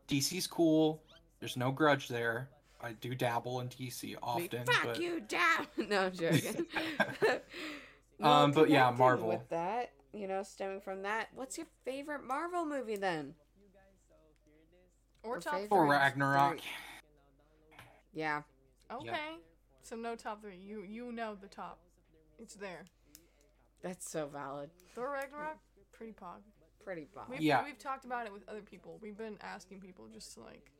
[0.07, 1.01] DC's cool.
[1.39, 2.49] There's no grudge there.
[2.81, 5.67] I do dabble in DC Me, often, Fuck but you down.
[5.89, 6.65] no, I'm joking.
[8.21, 9.27] Um, but yeah, Marvel.
[9.27, 13.33] With that, you know, stemming from that, what's your favorite Marvel movie then?
[15.23, 15.69] or Or top favorite.
[15.69, 15.91] for three.
[15.91, 16.59] Ragnarok.
[18.13, 18.43] Yeah,
[18.91, 19.37] Okay,
[19.81, 20.57] so no top three.
[20.57, 21.79] You you know the top.
[22.39, 22.85] It's there.
[23.83, 24.71] That's so valid.
[24.95, 25.57] Thor Ragnarok,
[25.91, 26.39] pretty pog.
[26.83, 27.25] Pretty bomb.
[27.29, 27.63] We've, Yeah.
[27.63, 28.97] we've talked about it with other people.
[29.01, 30.71] We've been asking people just to like,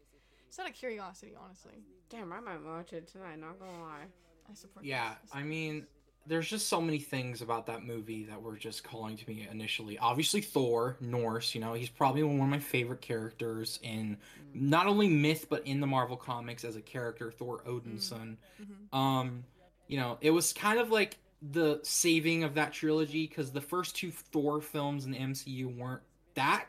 [0.48, 1.84] it's out of curiosity, honestly.
[2.10, 3.39] Damn, I might watch it tonight.
[3.39, 4.06] Not gonna lie.
[4.50, 4.84] I support.
[4.86, 5.32] Yeah, this.
[5.34, 5.88] I mean,
[6.26, 9.98] there's just so many things about that movie that were just calling to me initially.
[9.98, 14.18] Obviously, Thor, Norse, you know, he's probably one of my favorite characters in
[14.54, 18.38] not only myth but in the Marvel comics as a character, Thor Odinson.
[18.62, 18.94] Mhm.
[18.98, 19.46] Um,
[19.88, 21.18] you know, it was kind of like
[21.51, 26.01] the saving of that trilogy because the first two Thor films in the MCU weren't
[26.36, 26.67] that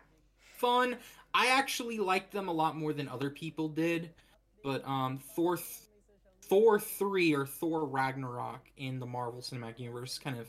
[0.57, 0.97] fun.
[1.33, 4.11] I actually liked them a lot more than other people did,
[4.63, 5.69] but um, Thor, th-
[6.43, 10.49] Thor three or Thor Ragnarok in the Marvel Cinematic Universe kind of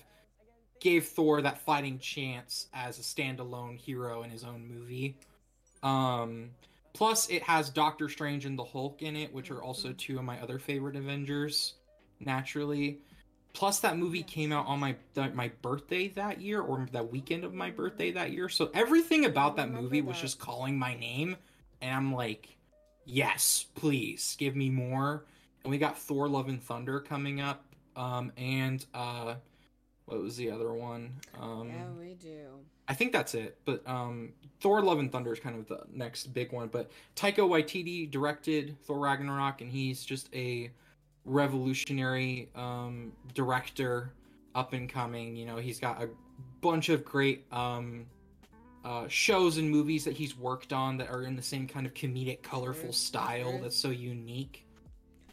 [0.80, 5.18] gave Thor that fighting chance as a standalone hero in his own movie.
[5.84, 6.50] Um,
[6.94, 10.24] plus, it has Doctor Strange and the Hulk in it, which are also two of
[10.24, 11.76] my other favorite Avengers.
[12.20, 13.02] Naturally,
[13.56, 17.44] plus that movie came out on my th- my birthday that year, or that weekend
[17.44, 18.50] of my birthday that year.
[18.50, 21.38] So everything about that movie was just calling my name,
[21.82, 22.58] and I'm like,
[23.06, 25.26] yes, please give me more.
[25.64, 27.66] And we got Thor: Love and Thunder coming up,
[27.96, 29.36] um, and uh,
[30.06, 31.14] what was the other one?
[31.42, 32.48] Um, yeah, we do.
[32.88, 33.58] I think that's it.
[33.66, 36.68] But um, Thor: Love and Thunder is kind of the next big one.
[36.68, 40.70] But Taika Waititi directed Thor Ragnarok, and he's just a
[41.26, 44.14] revolutionary um, director,
[44.54, 45.36] up and coming.
[45.36, 46.10] You know, he's got a
[46.62, 48.06] bunch of great um,
[48.84, 51.94] uh, shows and movies that he's worked on that are in the same kind of
[51.94, 54.66] comedic, colorful style that's so unique.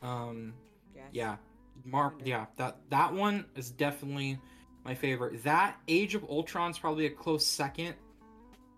[0.03, 0.55] Um,
[0.95, 1.05] Yes.
[1.13, 1.37] yeah,
[1.85, 2.15] Mar.
[2.25, 4.39] Yeah, that that one is definitely
[4.85, 5.43] my favorite.
[5.45, 7.95] That Age of Ultron's probably a close second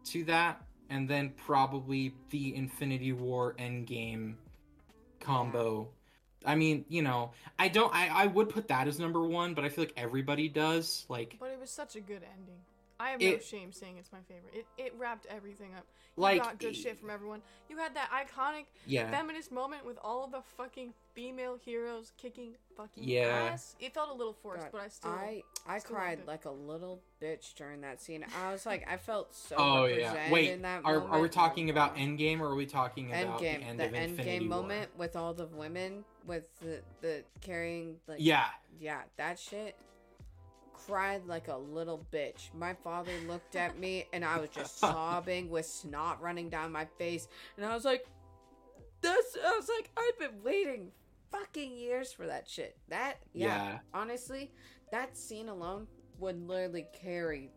[0.06, 4.34] to that, and then probably the Infinity War Endgame
[5.20, 5.88] combo.
[6.44, 7.94] I mean, you know, I don't.
[7.94, 11.04] I I would put that as number one, but I feel like everybody does.
[11.08, 12.60] Like, But it was such a good ending.
[13.00, 14.54] I have no shame saying it's my favorite.
[14.54, 15.84] It it wrapped everything up.
[16.16, 17.42] You Like, got good shit from everyone.
[17.68, 22.54] You had that iconic yeah, feminist moment with all of the fucking female heroes kicking
[22.76, 23.50] fucking Yeah.
[23.52, 23.74] ass.
[23.80, 26.26] It felt a little forced, God, but I still I I still cried it.
[26.26, 28.24] like a little bitch during that scene.
[28.40, 29.56] I was like, I felt so.
[29.58, 30.30] Oh yeah.
[30.30, 31.12] Wait, in that are, moment.
[31.14, 33.60] are we talking about Endgame or are we talking End about game?
[33.60, 34.60] the end the of end Infinity game War?
[34.60, 38.46] moment with all the women with the the carrying like Yeah.
[38.78, 39.74] yeah that shit.
[40.86, 42.52] Cried like a little bitch.
[42.54, 46.86] My father looked at me and I was just sobbing with snot running down my
[46.98, 48.06] face, and I was like,
[49.00, 50.90] "That's." I was like, "I've been waiting
[51.32, 53.46] fucking years for that shit." That yeah.
[53.46, 53.78] Yeah.
[53.92, 54.50] honestly,
[54.90, 55.86] that scene alone
[56.18, 57.50] would literally carry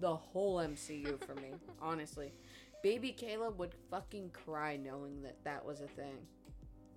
[0.00, 1.50] the whole MCU for me.
[1.82, 2.32] honestly,
[2.82, 6.18] baby Kayla would fucking cry knowing that that was a thing.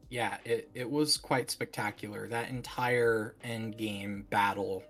[0.10, 2.28] Yeah, it, it was quite spectacular.
[2.28, 4.84] That entire end game battle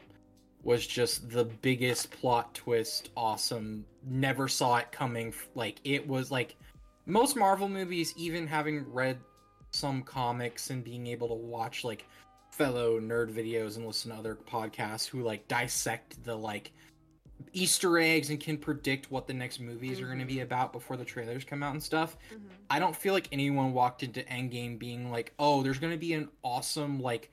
[0.64, 3.86] was just the biggest plot twist, awesome.
[4.08, 5.34] Never saw it coming.
[5.56, 6.56] Like it was like
[7.06, 9.20] most Marvel movies, even having read
[9.72, 12.06] some comics and being able to watch like
[12.52, 16.72] fellow nerd videos and listen to other podcasts who like dissect the like
[17.52, 20.96] Easter eggs and can predict what the next movies are going to be about before
[20.96, 22.18] the trailers come out and stuff.
[22.32, 22.42] Mhm.
[22.70, 26.14] I don't feel like anyone walked into Endgame being like, "Oh, there's going to be
[26.14, 27.32] an awesome like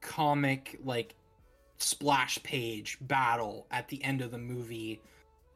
[0.00, 1.14] comic like
[1.82, 5.00] splash page battle at the end of the movie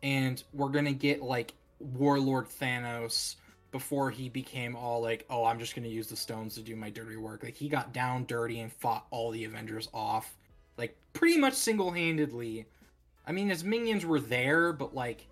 [0.03, 3.37] and we're to get like Warlord Thanos
[3.73, 6.91] before he became all like, "Oh, I'm just to use the stones to do my
[6.91, 10.37] dirty work." Like he got down dirty and fought all the Avengers off
[10.79, 12.67] like pretty much single-handedly.
[13.27, 15.27] I mean, his minions were there, but like,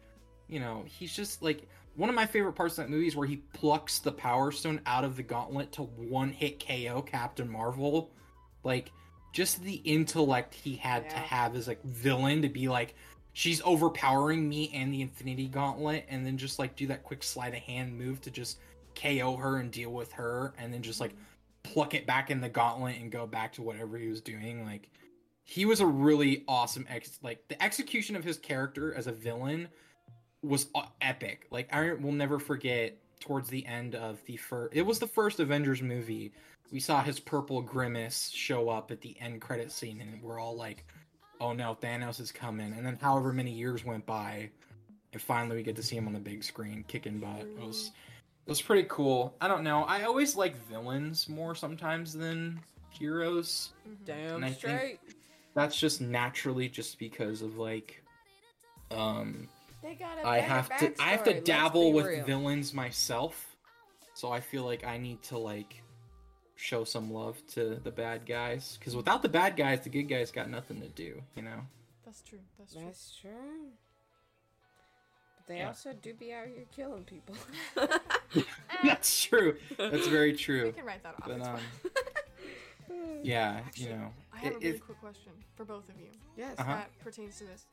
[0.49, 3.29] you know, he's just like one of my favorite parts of that movie is where
[3.29, 8.11] he plucks the Power Stone out of the gauntlet to one hit KO Captain Marvel.
[8.65, 8.91] Like,
[9.35, 12.95] just the intellect he had to have as like villain to be like,
[13.33, 17.53] she's overpowering me and the Infinity Gauntlet, and then just like do that quick sleight
[17.53, 18.61] of hand move to just
[18.95, 21.17] KO her and deal with her, and then just like
[21.65, 24.65] pluck it back in the gauntlet and go back to whatever he was doing.
[24.65, 24.89] Like,
[25.43, 27.19] he was a really awesome ex.
[27.21, 29.67] Like the execution of his character as a villain
[30.45, 30.69] was
[31.01, 31.49] epic.
[31.51, 34.77] Like I will never forget towards the end of the first.
[34.77, 36.33] It was the first Avengers movie.
[36.73, 40.57] We saw his purple grimace show up at the end credit scene, and we're all
[40.57, 40.85] like,
[41.41, 44.51] "Oh no, Thanos is coming!" And then however many years went by,
[45.13, 47.41] and finally we get to see him on the big screen kicking butt.
[47.43, 47.93] It was
[48.47, 49.35] it was pretty cool.
[49.41, 49.85] I don't know.
[49.85, 53.73] I always like villains more sometimes than heroes.
[53.89, 54.05] Mhm.
[54.05, 55.01] Damn And I think- straight.
[55.55, 58.03] That's just naturally just because of like
[58.91, 59.49] um
[59.83, 62.25] They got a I better have to I have to dabble with real.
[62.25, 63.57] villains myself.
[64.15, 65.81] So I feel like I need to like
[66.57, 70.31] show some love to the bad guys cuz without the bad guys the good guys
[70.31, 71.61] got nothing to do, you know.
[72.05, 72.39] That's true.
[72.59, 72.83] That's true.
[72.85, 73.69] That's true.
[75.37, 75.69] But they Yeah.
[75.69, 77.35] also do be out here killing people.
[78.85, 79.57] That's true.
[79.77, 80.73] That's very We true.
[80.77, 81.27] can write that off.
[81.27, 81.61] But um
[83.23, 84.13] yeah, Actually, you know.
[84.33, 86.59] I have it- a really it- quick question for both of you yes.
[86.59, 86.75] Uh-huh.
[86.75, 87.67] that pertains to this.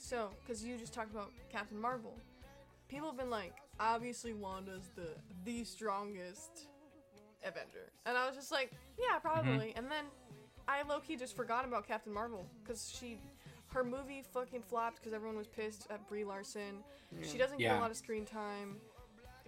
[0.00, 2.14] So, because you just talked about Captain Marvel,
[2.88, 5.08] people have been like, obviously Wanda's the
[5.44, 6.68] the strongest
[7.44, 9.72] Avenger, and I was just like, yeah, probably.
[9.76, 10.04] And then
[10.66, 13.18] I low key just forgot about Captain Marvel because she,
[13.68, 16.82] her movie fucking flopped because everyone was pissed at Brie Larson.
[17.22, 18.76] She doesn't get a lot of screen time.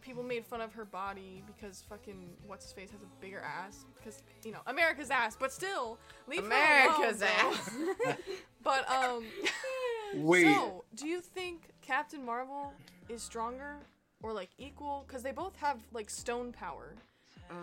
[0.00, 3.84] People made fun of her body because fucking what's his face has a bigger ass
[3.96, 8.16] because you know America's ass, but still leave America's alone, ass.
[8.62, 9.24] But um,
[10.14, 10.44] Wait.
[10.44, 12.72] so do you think Captain Marvel
[13.10, 13.76] is stronger
[14.22, 15.04] or like equal?
[15.06, 16.94] Because they both have like stone power,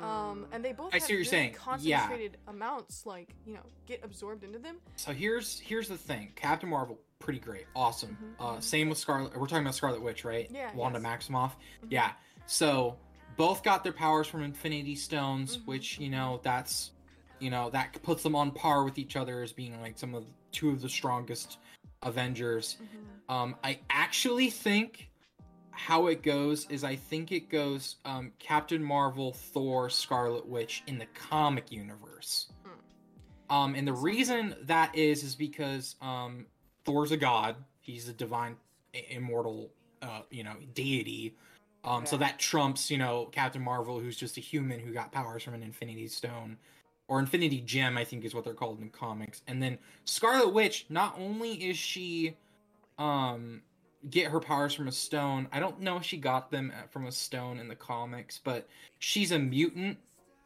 [0.04, 1.54] um, and they both I have see what you're really saying.
[1.54, 4.78] Concentrated amounts, like you know, get absorbed into them.
[4.96, 6.32] So here's here's the thing.
[6.36, 8.18] Captain Marvel, pretty great, awesome.
[8.40, 8.58] Mhm.
[8.58, 9.36] Uh, same with Scarlet.
[9.38, 10.50] We're talking about Scarlet Witch, right?
[10.52, 11.00] Yeah, Wanda.
[11.00, 11.52] Maximoff.
[11.84, 11.90] Mhm.
[11.90, 12.12] Yeah.
[12.46, 12.98] So
[13.36, 16.92] both got their powers from Infinity Stones, which you know that's
[17.40, 20.26] you know that puts them on par with each other as being like some of
[20.26, 21.60] the, two of the strongest
[22.04, 22.78] Avengers.
[23.30, 25.10] Um, I actually think
[25.78, 30.98] how it goes is I think it goes um, Captain Marvel, Thor, Scarlet Witch in
[30.98, 32.48] the comic universe.
[33.50, 36.48] Um, and the reason that is is because um,
[36.84, 37.56] Thor's a god.
[37.80, 38.56] He's a divine,
[39.10, 39.70] immortal,
[40.02, 41.36] uh, you know, deity.
[41.84, 45.44] Um, So that trumps, you know, Captain Marvel, who's just a human who got powers
[45.44, 46.58] from an Infinity Stone,
[47.08, 49.42] or Infinity Gem, I think is what they're called in comics.
[49.48, 52.36] And then Scarlet Witch, not only is she,
[52.98, 53.62] um,
[54.10, 55.48] get her powers from a stone.
[55.52, 58.68] I don't know if she got them uh, from a stone in the comics, but
[59.00, 59.98] she's a mutant.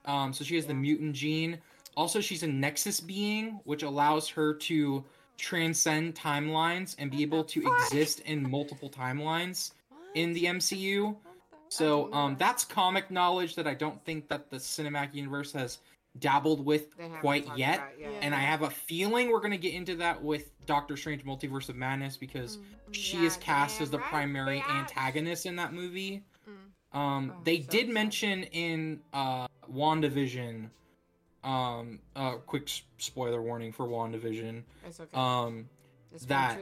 [0.06, 1.60] Um, so she has the mutant gene.
[1.95, 5.04] Also, she's a Nexus being, which allows her to
[5.38, 9.71] transcend timelines and be able to exist in multiple timelines
[10.13, 11.15] in the MCU.
[11.69, 15.80] So um, that's comic knowledge that I don't think that the cinematic universe has
[16.19, 16.88] dabbled with
[17.21, 17.95] quite yet.
[18.00, 18.08] Yeah.
[18.21, 21.76] And I have a feeling we're gonna get into that with Doctor Strange: Multiverse of
[21.76, 24.80] Madness because Mm, she is cast as the right, primary bitch.
[24.80, 26.24] antagonist in that movie.
[26.47, 26.97] mm.
[26.97, 27.93] Um, Oh, they so did sad.
[27.93, 30.69] mention in uh, WandaVision.
[31.43, 32.69] Um, uh, quick
[33.00, 34.63] spoiler warning for WandaVision.
[34.86, 35.10] It's okay.
[35.17, 35.69] Um,
[36.13, 36.60] it's that-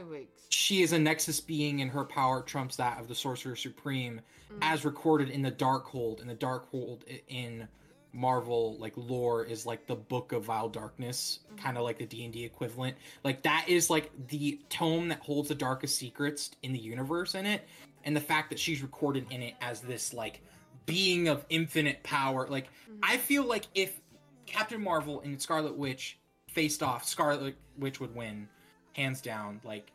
[0.48, 4.20] she is a Nexus being, and her power trumps that of the Sorcerer Supreme,
[4.52, 4.58] Mm.
[4.62, 6.20] as recorded in the Darkhold.
[6.20, 7.68] And the Darkhold in
[8.12, 11.58] Marvel like lore is like the Book of Vile Darkness, Mhm.
[11.58, 12.96] kind of like the D and D equivalent.
[13.24, 17.46] Like that is like the tome that holds the darkest secrets in the universe in
[17.46, 17.66] it,
[18.04, 20.40] and the fact that she's recorded in it as this like
[20.86, 22.48] being of infinite power.
[22.48, 22.98] Like Mhm.
[23.02, 24.00] I feel like if
[24.46, 26.18] Captain Marvel and Scarlet Witch
[26.48, 28.48] faced off, Scarlet Witch would win,
[28.94, 29.60] hands down.
[29.62, 29.92] Like,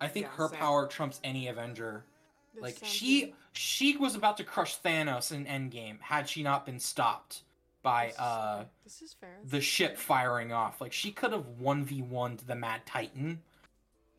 [0.00, 0.58] I think Yeah, her same.
[0.58, 2.04] power trumps any Avenger.
[2.58, 7.42] Like she, she was about to crush Thanos in Endgame had she not been stopped
[7.86, 9.38] by This is- uh This is fair.
[9.44, 10.80] the ship firing off.
[10.80, 13.42] Like she could have one v one to the Mad Titan.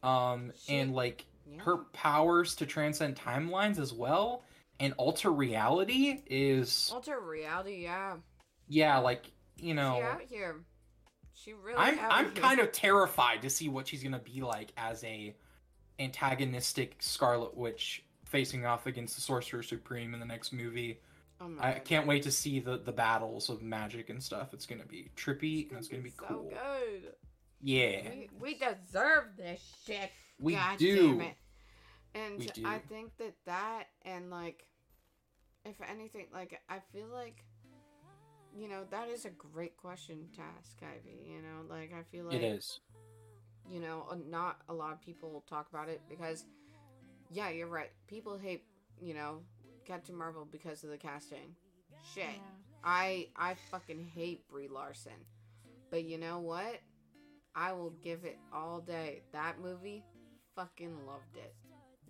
[0.03, 1.61] Um, She- and like Yeah.
[1.63, 4.43] her powers to transcend timelines as well
[4.79, 8.17] and alter reality is Alter reality, yeah.
[8.67, 9.25] yeah, like
[9.57, 10.01] you She know.
[10.01, 10.63] out here.
[11.33, 11.77] She really.
[11.77, 12.41] I'm I'm here.
[12.43, 15.35] kind of terrified to see what she's gonna be like as a
[15.99, 20.99] antagonistic Scarlet Witch facing off against the Sorcerer Supreme in the next movie.
[21.39, 24.53] Oh I can't wait to see the the battles of magic and stuff.
[24.53, 26.49] It's gonna be trippy and it's gonna be so cool.
[26.49, 27.13] good.
[27.61, 30.11] Yeah, We, we deserve this shit.
[30.39, 31.11] we God do.
[31.13, 31.35] damn it.
[32.15, 34.65] And We I think that that and like,
[35.65, 37.43] if anything, like I feel like,
[38.55, 41.19] you know, that is a great question to ask Ivy.
[41.29, 42.79] You know, like I feel like It is.
[43.69, 46.45] you know, not a lot of people talk about it because,
[47.31, 47.91] yeah, you're right.
[48.07, 48.63] People hate,
[49.01, 49.41] you know,
[49.87, 51.55] Captain Marvel because of the casting.
[52.13, 52.41] Shit, Yeah.
[52.83, 55.25] I I fucking hate Brie Larson,
[55.89, 56.79] but you know what?
[57.55, 59.23] I will give it all day.
[59.31, 60.03] That movie,
[60.55, 61.55] fucking loved it.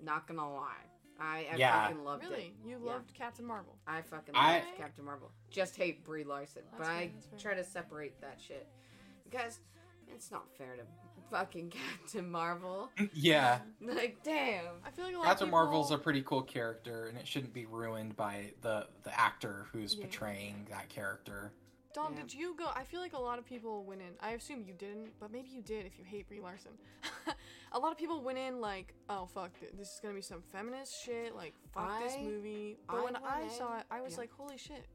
[0.01, 0.83] Not gonna lie,
[1.19, 1.83] I, I Yeah.
[1.87, 2.29] fucking loved it.
[2.31, 2.43] Really?
[2.47, 2.53] it.
[2.67, 2.91] You Yeah.
[2.93, 3.77] loved Captain Marvel?
[3.87, 5.31] I fucking I- loved Captain Marvel.
[5.49, 7.39] Just hate Brie Larson, but fair, I fair.
[7.39, 8.67] try to separate that shit
[9.23, 9.59] because
[10.07, 10.83] it's not fair to
[11.31, 12.89] fucking Captain Marvel.
[13.13, 14.65] Yeah, Like, damn.
[14.85, 15.59] I feel like a lot Captain of people...
[15.65, 19.95] Marvel's a pretty cool character, and it shouldn't be ruined by the the actor who's
[19.95, 20.03] Yeah.
[20.05, 21.51] portraying that character.
[21.93, 22.21] Dom, Yeah.
[22.21, 22.67] did you go?
[22.75, 24.09] I feel like a lot of people went in.
[24.19, 26.71] I assume you didn't, but maybe you did if you hate Brie Larson.
[27.71, 30.41] a lot of people went in like, oh fuck, th- this is gonna be some
[30.51, 31.35] feminist shit.
[31.35, 32.77] Like, fuck this movie.
[32.87, 34.19] But I when I in- saw it, I was yeah.
[34.19, 34.85] like, holy shit.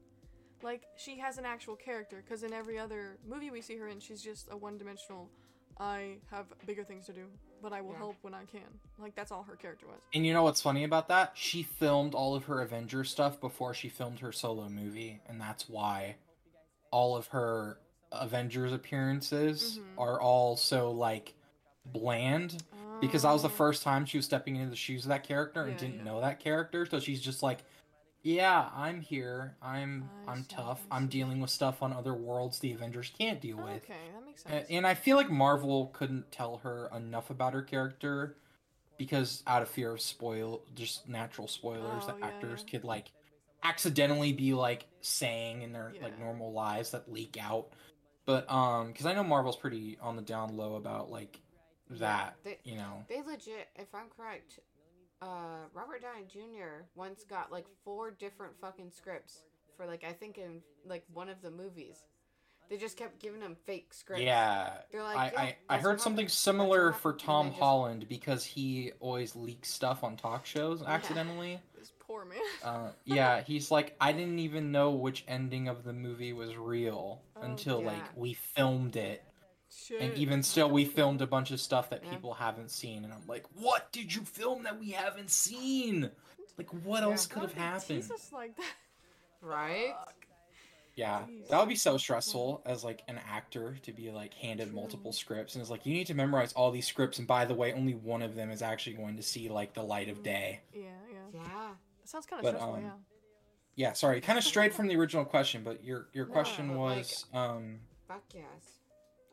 [0.61, 3.99] Like, she has an actual character, because in every other movie we see her in,
[3.99, 5.29] she's just a one dimensional,
[5.79, 7.25] I have bigger things to do,
[7.61, 7.97] but I will Yeah.
[7.97, 8.79] help when I can.
[8.97, 10.01] Like, that's all her character was.
[10.13, 11.31] And you know what's funny about that?
[11.35, 15.67] She filmed all of her Avengers stuff before she filmed her solo movie, and that's
[15.67, 16.15] why
[16.91, 17.79] all of her
[18.11, 19.99] Avengers appearances Mhm.
[20.01, 21.33] are all so like
[21.85, 22.63] bland
[23.01, 23.51] because that was the Oh.
[23.51, 26.03] first time she was stepping into the shoes of that character and Yeah, didn't yeah.
[26.03, 27.65] know that character, so she's just like,
[28.23, 29.55] "Yeah, I'm here.
[29.61, 30.85] I'm I I'm see, tough.
[30.91, 31.09] I I'm see.
[31.19, 34.49] dealing with stuff on other worlds the Avengers can't deal with." Okay, that makes A-
[34.49, 34.69] sense.
[34.69, 38.37] And I feel like Marvel couldn't tell her enough about her character
[38.97, 42.71] because out of fear of spoil just natural spoilers Oh, that yeah, actors yeah.
[42.71, 43.11] could like
[43.63, 46.23] accidentally be like saying in their like Yeah.
[46.23, 47.67] normal lives that leak out.
[48.25, 51.39] But um cuz I know Marvel's pretty on the down low about like
[51.89, 53.03] that, They, you know.
[53.09, 54.59] they legit, if I'm correct,
[55.23, 56.83] uh, Robert Downey Jr.
[56.95, 59.43] once got like four different fucking scripts
[59.77, 61.97] for like I think in like one of the movies.
[62.69, 64.23] They just kept giving him fake scripts.
[64.23, 64.71] Yeah.
[64.91, 66.31] They're like, I, yeah, I, I that's heard something happened.
[66.31, 71.59] similar for Tom just- Holland because he always leaks stuff on talk shows accidentally.
[71.77, 72.39] this poor man.
[72.63, 77.21] Uh, yeah, he's like, I didn't even know which ending of the movie was real
[77.35, 77.87] Oh, until yeah.
[77.87, 79.23] like we filmed it,
[79.75, 80.01] Shit.
[80.01, 82.11] and even still, we filmed a bunch of stuff that Yeah.
[82.11, 86.09] people haven't seen, and I'm like, what did you film that we haven't seen?
[86.57, 87.09] Like, what Yeah.
[87.09, 88.01] else could have Why would they happened?
[88.03, 88.73] tease us like that?
[89.41, 89.93] Right?
[89.93, 90.15] Fuck.
[90.95, 91.47] Yeah, Jeez.
[91.49, 94.75] that would be so stressful as like an actor to be like handed True.
[94.75, 97.55] multiple scripts, and it's like you need to memorize all these scripts, and by the
[97.55, 100.23] way, only one of them is actually going to see like the light of Mm.
[100.23, 100.61] day.
[100.71, 100.81] Yeah,
[101.11, 101.17] yeah.
[101.33, 101.73] Yeah.
[101.99, 102.91] That sounds kind of But, stressful, um, yeah.
[103.75, 106.77] Yeah, sorry, kind of strayed from the original question, but your your No, question but,
[106.77, 107.79] like- was um.
[108.07, 108.43] Fuck yes.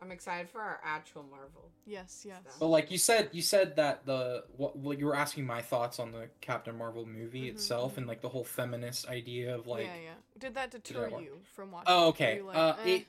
[0.03, 1.71] I'm excited for our actual Marvel.
[1.87, 2.39] Yes, yes.
[2.43, 2.57] stuff.
[2.59, 5.99] But like you said, you said that the what well, you were asking my thoughts
[5.99, 7.99] on the Captain Marvel movie Mhm, itself mhm.
[7.99, 10.11] and like the whole feminist idea of like yeah, yeah.
[10.39, 11.23] Did that deter work?
[11.23, 11.87] you from watching?
[11.89, 12.89] oh okay like, uh eh?
[12.91, 13.07] it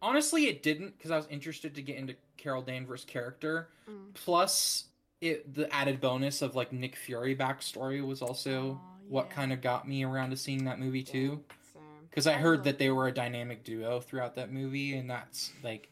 [0.00, 3.68] honestly, it didn't because I was interested to get into Carol Danvers' character.
[3.88, 4.14] Mm.
[4.14, 4.84] Plus,
[5.20, 9.34] it the added bonus of like Nick Fury backstory was also Aw, what yeah.
[9.34, 11.42] kind of got me around to seeing that movie too.
[12.08, 15.50] Because I I heard that they were a dynamic duo throughout that movie, and that's
[15.64, 15.90] like,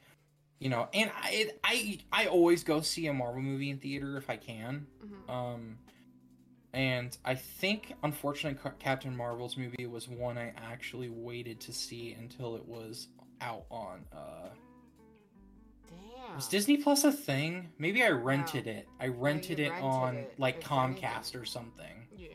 [0.62, 4.30] you know, and I I I always go see a Marvel movie in theater if
[4.30, 4.86] I can.
[5.04, 5.30] Mhm.
[5.30, 5.78] Um,
[6.72, 12.12] and I think, unfortunately, Ca- Captain Marvel's movie was one I actually waited to see
[12.12, 13.08] until it was
[13.40, 14.04] out on.
[14.12, 14.48] Uh,
[15.88, 16.36] Damn.
[16.36, 17.68] was Disney Plus a thing?
[17.78, 18.72] Maybe I rented No.
[18.72, 18.88] it.
[19.00, 20.60] I rented it rented on it, like.
[20.62, 22.06] Comcast or something.
[22.16, 22.28] Yeah.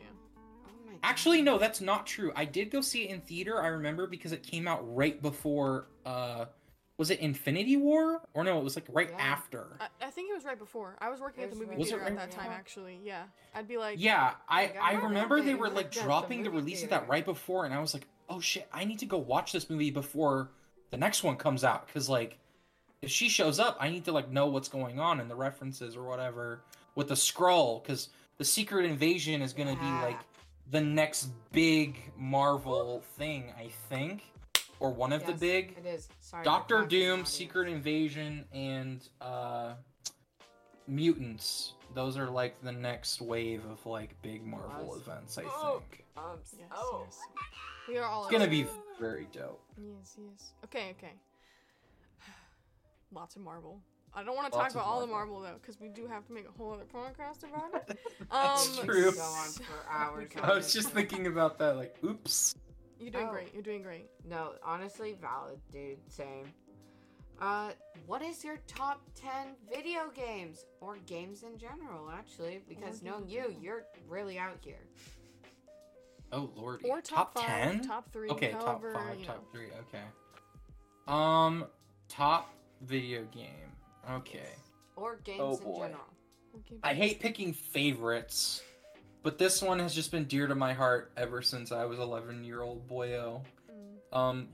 [0.66, 0.70] Oh
[1.02, 2.30] Actually, no, that's not true.
[2.36, 3.62] I did go see it in theater.
[3.62, 5.88] I remember because it came out right before.
[6.04, 6.46] uh
[6.98, 8.58] Was it Infinity War or no?
[8.58, 9.22] It was like right Yeah.
[9.24, 9.68] after.
[9.80, 10.96] I, I think it was right before.
[11.00, 12.30] I was working It at the was movie right Was it theater at right that
[12.32, 13.00] time, actually.
[13.04, 13.22] Yeah.
[13.54, 16.00] I'd be like, Yeah, oh I I I remember remember they were like at the
[16.02, 18.84] dropping the movie release of that right before, and I was like, oh shit, I
[18.84, 20.50] need to go watch this movie before
[20.90, 22.36] the next one comes out because like
[23.00, 25.94] if she shows up, I need to like know what's going on and the references
[25.94, 26.62] or whatever
[26.96, 30.00] with the Skrull because the Secret Invasion is gonna Yeah.
[30.00, 30.20] be like
[30.72, 34.22] the next big Marvel thing, I think,
[34.80, 35.76] or one of the big.
[35.78, 36.08] It is.
[36.20, 36.44] Sorry.
[36.44, 37.24] Doctor Doom.
[37.24, 39.74] Secret Invasion, and uh,
[40.86, 41.74] Mutants.
[41.94, 45.00] Those are like the next wave of like big Marvel Us.
[45.00, 45.38] events.
[45.38, 45.82] I Oh.
[45.90, 47.02] think Um, yes, oh.
[47.06, 47.18] yes.
[47.88, 48.66] We are all it's gonna be
[49.00, 49.62] very dope.
[49.78, 50.52] Yes, yes.
[50.64, 51.12] Okay, okay.
[53.12, 53.80] Lots of Marvel.
[54.14, 55.36] I don't want to Lots talk of about all the Marvel.
[55.36, 57.98] Marvel though, because we do have to make a whole other podcast about it.
[58.30, 59.04] That's Um, We true.
[59.04, 60.28] could Go on for hours.
[60.42, 61.76] I was just thinking about that.
[61.76, 62.54] Like, oops.
[62.98, 63.32] You're doing Oh.
[63.32, 63.52] great.
[63.54, 64.10] You're doing great.
[64.24, 65.98] No, honestly, valid, dude.
[66.10, 66.52] Same.
[67.40, 67.70] Uh,
[68.06, 70.66] what is your top 10 video games?
[70.80, 72.62] Or games in general, actually?
[72.68, 73.60] Because knowing you, general.
[73.62, 74.80] you're really out here.
[76.32, 76.88] Oh lordy.
[76.90, 77.80] Or top, five, ten.
[77.82, 78.28] top three.
[78.28, 79.42] okay, however, top five, you top know.
[79.52, 79.68] three.
[79.88, 80.02] Okay.
[81.06, 81.64] Um,
[82.08, 83.72] top video game.
[84.10, 84.50] Okay.
[84.96, 85.78] Or games Oh, in boy.
[85.78, 86.04] general.
[86.56, 88.62] Okay, I hate picking favorites,
[89.22, 92.44] but this one has just been dear to my heart ever since I was 11
[92.44, 93.42] year old boyo.
[94.12, 94.16] Mm.
[94.16, 94.48] Um,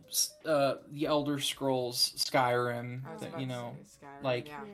[0.45, 3.03] uh, the Elder Scrolls Skyrim.
[3.07, 4.61] I was That about you know, Skyrim, like- yeah.
[4.65, 4.73] Yeah.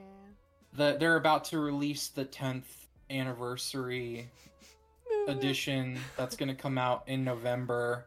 [0.73, 2.65] the they're about to release the 10th
[3.11, 4.29] anniversary
[5.29, 8.05] edition that's gonna come out in November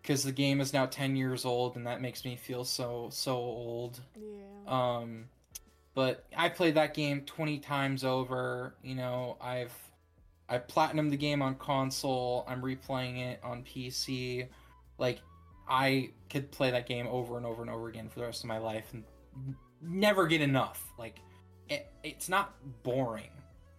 [0.00, 3.34] because the game is now 10 years old, and that makes me feel so so
[3.36, 4.00] old.
[4.16, 4.96] Yeah.
[4.98, 5.24] Um,
[5.94, 8.74] but I played that game 20 times over.
[8.82, 9.72] You know, I've
[10.52, 12.44] I platinumed the game on console.
[12.46, 14.48] I'm replaying it on PC.
[14.98, 15.22] Like
[15.66, 18.48] I could play that game over and over and over again for the rest of
[18.48, 19.02] my life and
[19.80, 20.92] never get enough.
[20.98, 21.20] Like
[21.70, 23.30] it, it's not boring.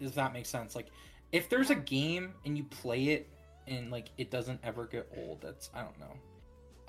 [0.01, 0.75] Does that make sense?
[0.75, 0.87] Like
[1.31, 3.29] if there's a game and you play it
[3.67, 6.15] and like it doesn't ever get old, that's I don't know.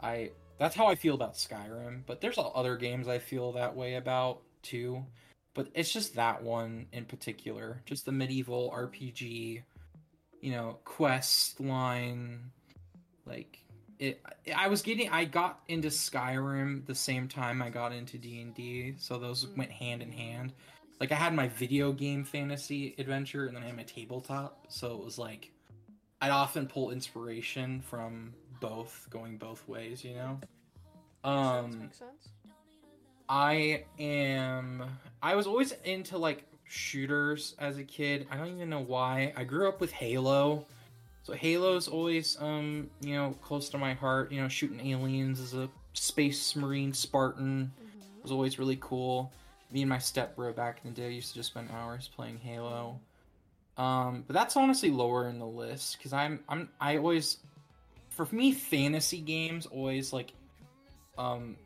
[0.02, 3.96] I that's how I feel about Skyrim, but there's other games I feel that way
[3.96, 5.04] about too.
[5.52, 9.62] But it's just that one in particular, just the medieval RPG,
[10.44, 12.38] you know, quest line.
[13.24, 13.64] Like
[13.98, 14.20] it,
[14.54, 18.54] I was getting, I got into Skyrim the same time I got into D and
[18.54, 20.52] D, so those went hand in hand.
[21.00, 24.92] Like I had my video game fantasy adventure, and then I had my tabletop, so
[24.92, 25.50] it was like
[26.20, 30.40] I'd often pull inspiration from both, going both ways, you know.
[31.24, 32.28] Um, makes sense.
[33.30, 34.84] I am.
[35.22, 38.26] I was always into like shooters as a kid.
[38.30, 39.32] I don't even know why.
[39.36, 40.66] I grew up with Halo,
[41.22, 44.32] so Halo's always um you know close to my heart.
[44.32, 48.22] You know, shooting aliens as a space marine Spartan Mhm.
[48.22, 49.32] was always really cool.
[49.70, 52.98] Me and my stepbro back in the day used to just spend hours playing Halo.
[53.76, 57.38] Um, but that's honestly lower in the list because I'm I'm I always
[58.10, 60.32] for me fantasy games always like
[61.18, 61.56] um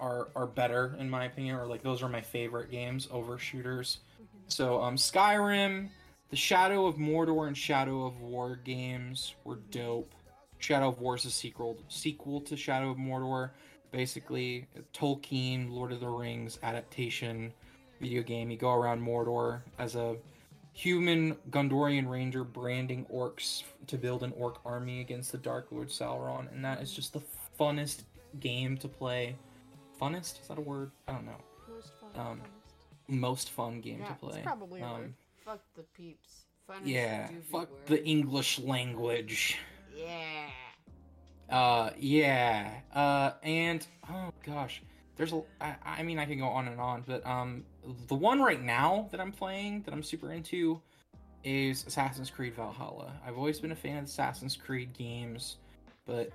[0.00, 3.98] are are better in my opinion or like those are my favorite games over shooters.
[4.48, 5.90] So um Skyrim,
[6.30, 10.14] the Shadow of Mordor and Shadow of War games were dope.
[10.58, 13.50] Shadow of War is a sequel sequel to Shadow of Mordor.
[13.90, 17.52] Basically, a Tolkien Lord of the Rings adaptation
[18.00, 18.50] video game.
[18.50, 20.16] You go around Mordor as a
[20.72, 26.52] human Gondorian ranger branding orcs to build an orc army against the Dark Lord Sauron,
[26.52, 27.22] and that is just the
[27.58, 28.02] funnest
[28.40, 29.36] game to play.
[30.00, 30.40] Funnest?
[30.40, 30.90] Is that a word?
[31.06, 31.40] I don't know.
[32.14, 32.42] Um.
[33.08, 34.36] Most fun game Yeah, to play.
[34.38, 35.14] It's probably Um.
[35.44, 36.44] Fuck the peeps.
[36.66, 37.86] Fun yeah, fuck word.
[37.86, 39.56] the English language.
[39.96, 40.50] Yeah.
[41.48, 42.70] Uh, yeah.
[42.94, 44.82] Uh, and oh gosh,
[45.16, 45.42] there's a.
[45.60, 47.64] I, I mean, I can go on and on, but um,
[48.08, 50.80] the one right now that I'm playing that I'm super into
[51.44, 53.12] is Assassin's Creed Valhalla.
[53.26, 55.56] I've always been a fan of Assassin's Creed games,
[56.04, 56.30] but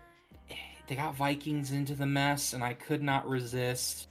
[0.88, 4.08] they got Vikings into the mess, and I could not resist.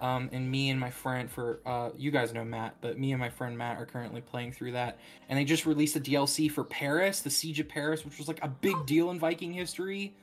[0.00, 3.20] Um, and me and my friend for uh, you guys know Matt, but me and
[3.20, 4.98] my friend Matt are currently playing through that.
[5.28, 8.42] And they just released a DLC for Paris, the Siege of Paris, which was like
[8.42, 10.14] a big deal in Viking history.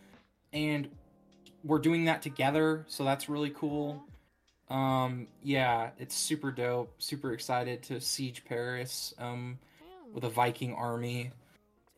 [0.54, 0.90] And
[1.64, 4.04] we're doing that together, so that's really cool.
[4.70, 6.94] Um, yeah, it's super dope.
[7.00, 9.14] Super excited to siege Paris.
[9.20, 9.60] Um,
[10.16, 11.32] with a Viking army.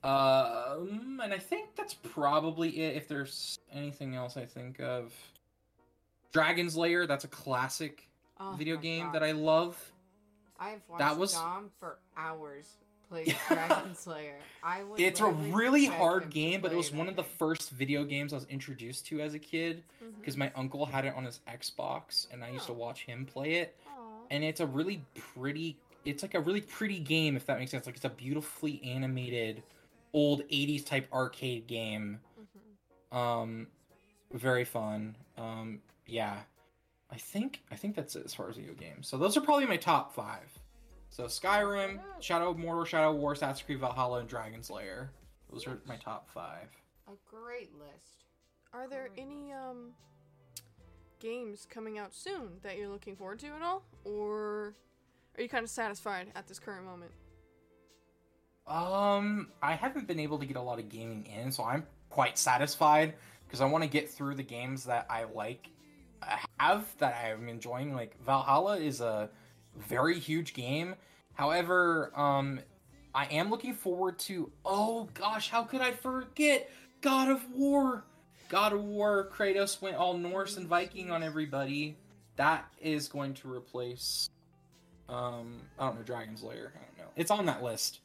[0.03, 2.95] Um, and I think that's probably it.
[2.97, 5.13] If there's anything else I think of,
[6.32, 7.07] Dragon's Lair.
[7.07, 8.07] That's a classic
[8.39, 9.15] Oh video game God.
[9.15, 9.91] that I love.
[10.59, 12.67] I've watched that was- Dom for hours
[13.09, 14.36] play Dragon Slayer.
[14.63, 18.03] I would It's a really hard game, but it was one of the first video
[18.03, 19.84] games I was introduced to as a kid
[20.19, 22.75] because my uncle had it on his Xbox, and I used to Oh.
[22.75, 23.78] watch him play it.
[23.88, 23.91] Aw.
[24.30, 25.78] And it's a really pretty.
[26.05, 27.86] It's like a really pretty game, if that makes sense.
[27.86, 29.63] Like it's a beautifully animated,
[30.13, 32.19] old '80s type arcade game.
[33.13, 33.17] Mhm.
[33.17, 33.67] Um,
[34.34, 35.15] very fun.
[35.38, 36.38] Um, yeah,
[37.12, 39.08] I think I think that's it as far as video games.
[39.08, 40.51] So those are probably my top five.
[41.10, 45.12] So Skyrim, Shadow of Mordor, Shadow of War, Assassin's Creed Valhalla, and Dragon's Lair.
[45.51, 46.68] Those are my top five.
[47.08, 48.26] A great list.
[48.74, 49.26] Are there Great.
[49.26, 49.91] any um
[51.20, 54.76] games coming out soon that you're looking forward to at all, or
[55.38, 57.12] are you kind of satisfied at this current moment?
[58.68, 62.38] Um, I haven't been able to get a lot of gaming in, so I'm quite
[62.38, 63.14] satisfied
[63.45, 65.70] because I want to get through the games that I like
[66.58, 67.93] have that I'm enjoying.
[67.93, 69.30] Like Valhalla is a
[69.76, 70.95] very huge game.
[71.34, 72.60] However, um,
[73.14, 74.51] I am looking forward to.
[74.66, 76.70] Oh gosh, how could I forget
[77.01, 78.05] God of War?
[78.49, 79.30] God of War.
[79.34, 81.97] Kratos went all Norse and Viking on everybody.
[82.38, 84.30] That is going to replace.
[85.10, 86.74] Um, I don't know Dragon's Lair.
[86.76, 87.12] I don't know.
[87.16, 87.99] It's on that list.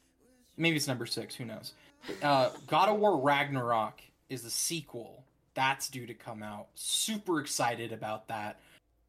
[0.57, 1.35] Maybe it's number six.
[1.35, 1.73] Who knows?
[2.21, 5.22] Uh, God of War Ragnarok is the sequel.
[5.53, 6.67] That's due to come out.
[6.75, 8.59] Super excited about that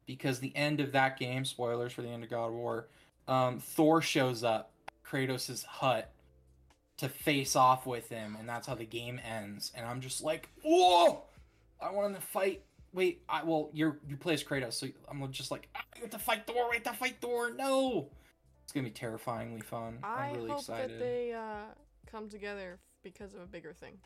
[0.05, 1.45] because the end of that game.
[1.45, 2.87] Spoilers for the end of God of War.
[3.27, 4.71] Um, Thor shows up
[5.05, 6.11] Kratos' hut
[6.97, 9.71] to face off with him, and that's how the game ends.
[9.75, 11.23] And I'm just like, whoa!
[11.81, 12.61] I want to fight.
[12.93, 16.11] Wait, I well, you're you play as Kratos, so I'm just like, I we have
[16.11, 16.69] to fight Thor.
[16.69, 17.51] We have to fight Thor.
[17.51, 18.09] No,
[18.63, 19.99] it's gonna be terrifyingly fun.
[20.03, 20.91] I I'm really hope excited.
[20.91, 21.73] that they uh,
[22.09, 23.97] come together because of a bigger thing.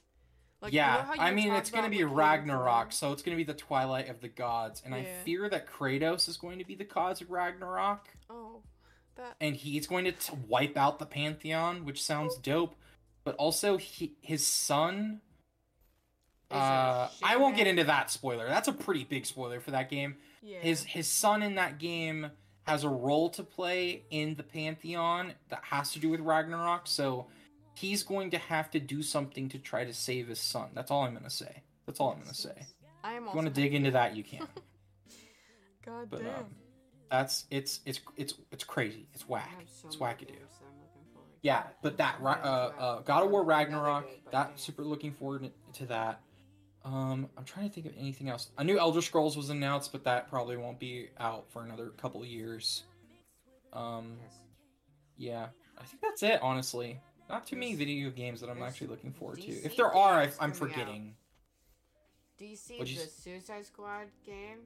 [0.62, 3.22] Like, you yeah, know you I mean it's be Lord of the Ragnarok, so it's
[3.22, 6.66] gonna be the twilight of the gods, and I fear that Kratos is going to
[6.66, 8.62] be the cause of Ragnarok, Oh,
[9.16, 9.36] that.
[9.40, 12.76] and he's going to t- wipe out the pantheon, which sounds dope.
[13.24, 15.22] But also, he, his son.
[16.52, 18.48] Uh, I won't get into that spoiler.
[18.48, 20.16] That's a pretty big spoiler for that game.
[20.42, 20.60] Yeah.
[20.60, 22.32] His his son in that game
[22.64, 26.88] has a role to play in the pantheon that has to do with Ragnarok.
[26.88, 27.28] So
[27.80, 30.70] he's going to have to do something to try to save his son.
[30.74, 31.64] That's all I'm gonna say.
[31.86, 32.66] That's all I'm gonna say.
[33.04, 34.48] I am If you want to dig into that, you can.
[35.86, 36.36] God But damn.
[36.36, 36.46] um,
[37.10, 39.08] that's it's it's it's it's crazy.
[39.14, 39.50] It's whack.
[39.68, 40.28] so It's many wackadoo.
[40.28, 41.38] games that I'm looking forward to.
[41.42, 44.08] Yeah, but that uh, uh, God of War Ragnarok.
[44.32, 46.22] That super looking forward to that.
[46.86, 48.50] Um, I'm trying to think of anything else.
[48.58, 52.22] A new Elder Scrolls was announced, but that probably won't be out for another couple
[52.22, 52.84] of years.
[53.74, 54.18] Um,
[55.18, 56.40] yeah, I think that's it.
[56.42, 57.00] Honestly,
[57.30, 59.48] not too many video games that I'm actually looking forward to.
[59.52, 60.56] If there are, I, I'm coming out.
[60.56, 61.16] forgetting.
[62.40, 64.60] DC, What'd the s- Suicide Squad game,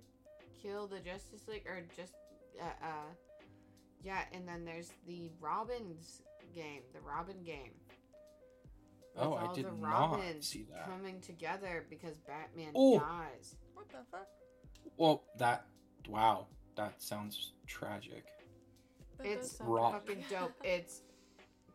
[0.62, 2.14] Kill the Justice League, or just,
[2.62, 2.88] uh, uh,
[4.04, 6.22] yeah, and then there's the Robins
[6.54, 7.72] game, the Robin game.
[9.16, 10.86] With Oh, I did the not Robins see that.
[10.86, 13.00] coming together because Batman Oh.
[13.00, 13.56] dies.
[13.74, 14.28] What the fuck?
[14.98, 15.66] Well, that
[16.08, 18.26] wow, that sounds tragic.
[19.18, 19.92] That It's does sound raw.
[19.94, 20.54] Fucking dope.
[20.64, 21.02] It's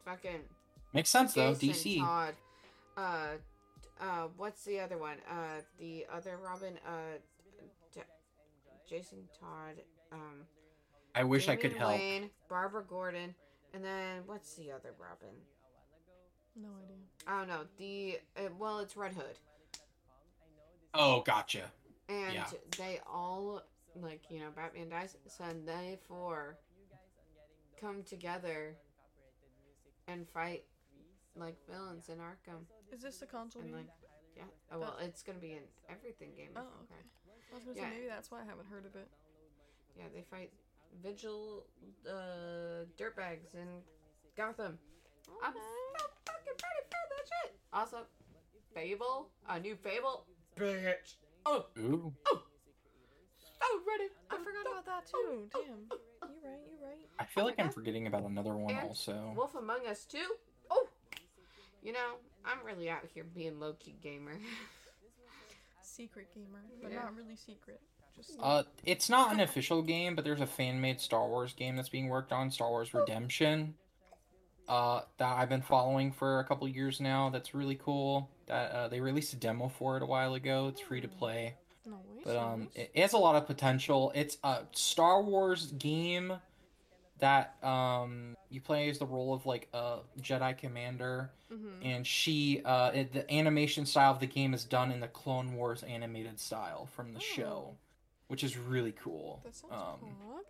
[0.04, 0.40] fucking
[0.92, 1.54] Makes sense though.
[1.54, 1.98] DC.
[2.00, 2.34] Todd.
[2.96, 3.26] Uh,
[4.00, 5.18] uh, what's the other one?
[5.30, 6.78] Uh, the other Robin.
[6.86, 7.18] Uh,
[7.94, 8.02] J-
[8.88, 9.74] Jason Todd.
[10.12, 10.44] Um,
[11.14, 11.92] I wish I could help.
[11.92, 13.34] Wayne, Barbara Gordon,
[13.74, 15.34] and then what's the other Robin?
[16.56, 16.96] No idea.
[17.26, 17.64] I don't know.
[17.78, 19.38] The uh, well, it's Red Hood,
[20.94, 21.64] Oh, gotcha.
[22.08, 22.46] and Yeah.
[22.78, 23.62] they all
[23.94, 26.56] like you know Batman dies, so they four
[27.80, 28.74] come together
[30.08, 30.64] and fight
[31.36, 33.78] like villains in Arkham, Is this the console and game?
[33.78, 33.90] like
[34.36, 34.44] yeah.
[34.72, 36.50] Oh well, it's gonna be in everything game.
[36.56, 36.94] Oh, okay.
[36.94, 37.06] right?
[37.52, 37.84] I was gonna yeah.
[37.84, 39.08] say maybe that's why I haven't heard of it.
[39.96, 40.52] Yeah, they fight
[41.02, 41.64] Vigil,
[42.08, 43.68] uh, dirtbags in
[44.36, 44.78] Gotham.
[45.44, 47.54] I'm so fucking ready for that shit.
[47.72, 47.98] Also,
[48.74, 50.24] Fable, a new Fable.
[50.56, 51.16] Bitch.
[51.46, 52.12] Oh, Ooh.
[52.26, 54.10] so ready.
[54.30, 55.48] I forgot about that too.
[55.52, 55.86] Damn.
[56.30, 56.60] You right.
[56.66, 57.08] You right.
[57.18, 59.32] I feel Oh my like I'm forgetting about another one And also.
[59.36, 60.26] Wolf Among Us too.
[61.82, 62.14] You know,
[62.44, 64.38] I'm really out here being low key gamer.
[65.82, 67.02] Secret gamer, but Yeah.
[67.02, 67.80] not really secret.
[68.16, 71.88] Just Uh, it's not an official game, but there's a fan-made Star Wars game that's
[71.88, 73.76] being worked on, Star Wars Redemption.
[74.68, 77.30] Uh, that I've been following for a couple years now.
[77.30, 78.28] That's really cool.
[78.46, 80.68] That uh, they released a demo for it a while ago.
[80.68, 81.54] It's free to play,
[81.86, 84.12] no but um, it, it has a lot of potential.
[84.14, 86.34] It's a Star Wars game
[87.18, 92.60] that um you play as the role of like a Jedi commander, hmm and she
[92.64, 96.38] uh it, the animation style of the game is done in the Clone Wars animated
[96.40, 97.22] style from the Oh.
[97.22, 97.76] show,
[98.28, 99.40] which is really cool.
[99.44, 100.40] That sounds um, cool.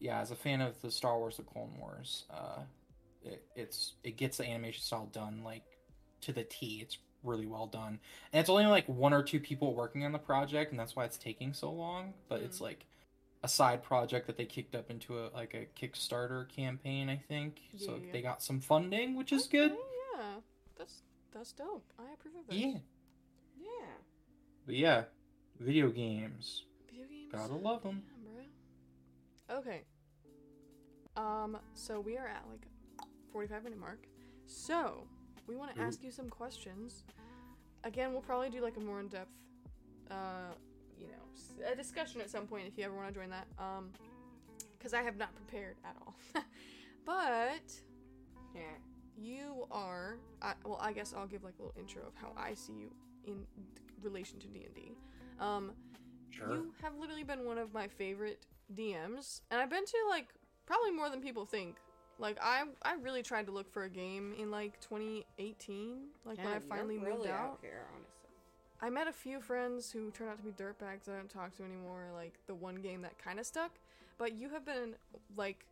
[0.00, 2.60] yeah, as a fan of the Star Wars: The Clone Wars, uh,
[3.24, 5.62] it, it's it gets the animation style done like
[6.22, 6.78] to the T.
[6.82, 8.00] It's really well done,
[8.32, 11.04] and it's only like one or two people working on the project, and that's why
[11.04, 12.14] it's taking so long.
[12.28, 12.62] But it's Mm.
[12.62, 12.86] like
[13.42, 17.60] a side project that they kicked up into a like a Kickstarter campaign, I think.
[17.72, 18.12] Yeah, so Yeah.
[18.12, 19.72] they got some funding, which is good.
[20.16, 20.40] Yeah,
[20.78, 21.84] that's that's dope.
[21.98, 22.56] I approve of this.
[22.56, 22.78] Yeah,
[23.58, 23.94] Yeah.
[24.66, 25.04] but yeah,
[25.58, 27.32] video games, Video games.
[27.32, 28.02] gotta love them.
[28.24, 28.42] Yeah,
[29.48, 29.58] bro.
[29.58, 29.82] Okay.
[31.16, 32.66] Um, so we are at like
[33.32, 34.06] 45 minute mark.
[34.46, 35.06] So,
[35.46, 37.04] we want to ask you some questions.
[37.84, 39.30] Again, we'll probably do like a more in-depth
[40.10, 40.52] uh,
[41.02, 43.46] you know, s- a discussion at some point if you ever want to join that.
[43.58, 43.90] Um
[44.80, 46.14] cuz I have not prepared at all.
[47.04, 47.68] but
[48.54, 48.62] Yeah.
[49.16, 52.54] you are I, well i guess i'll give like a little intro of how i
[52.54, 52.90] see you
[53.24, 53.44] in
[53.74, 54.92] d- relation to d&d
[55.38, 55.72] um,
[56.30, 56.50] Sure.
[56.50, 60.28] you have literally been one of my favorite dms and i've been to like
[60.66, 61.76] probably more than people think
[62.18, 66.46] like i i really tried to look for a game in like 2018 like when
[66.46, 68.21] Yeah, i you're finally moved really out here, honestly.
[68.82, 71.62] I met a few friends who turned out to be dirtbags I don't talk to
[71.62, 73.70] anymore, like the one game that kind of stuck.
[74.18, 74.94] But you have been
[75.36, 75.64] like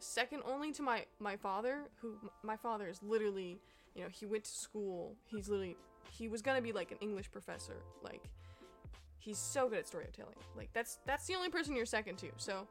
[0.00, 3.60] second only to my my father, who my father is literally,
[3.94, 5.14] you know, he went to school.
[5.26, 5.76] He's literally
[6.10, 7.76] he was gonna be like an English professor.
[8.02, 8.24] Like
[9.18, 10.34] he's so good at storytelling.
[10.56, 12.30] Like that's that's the only person you're second to.
[12.36, 12.66] So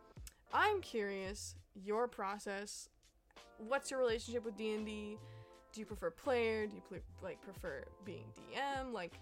[0.54, 2.90] I'm curious your process.
[3.60, 5.18] What's your relationship with D and D?
[5.72, 6.68] Do you prefer player?
[6.68, 8.92] Do you pl- like prefer being DM?
[8.92, 9.14] Like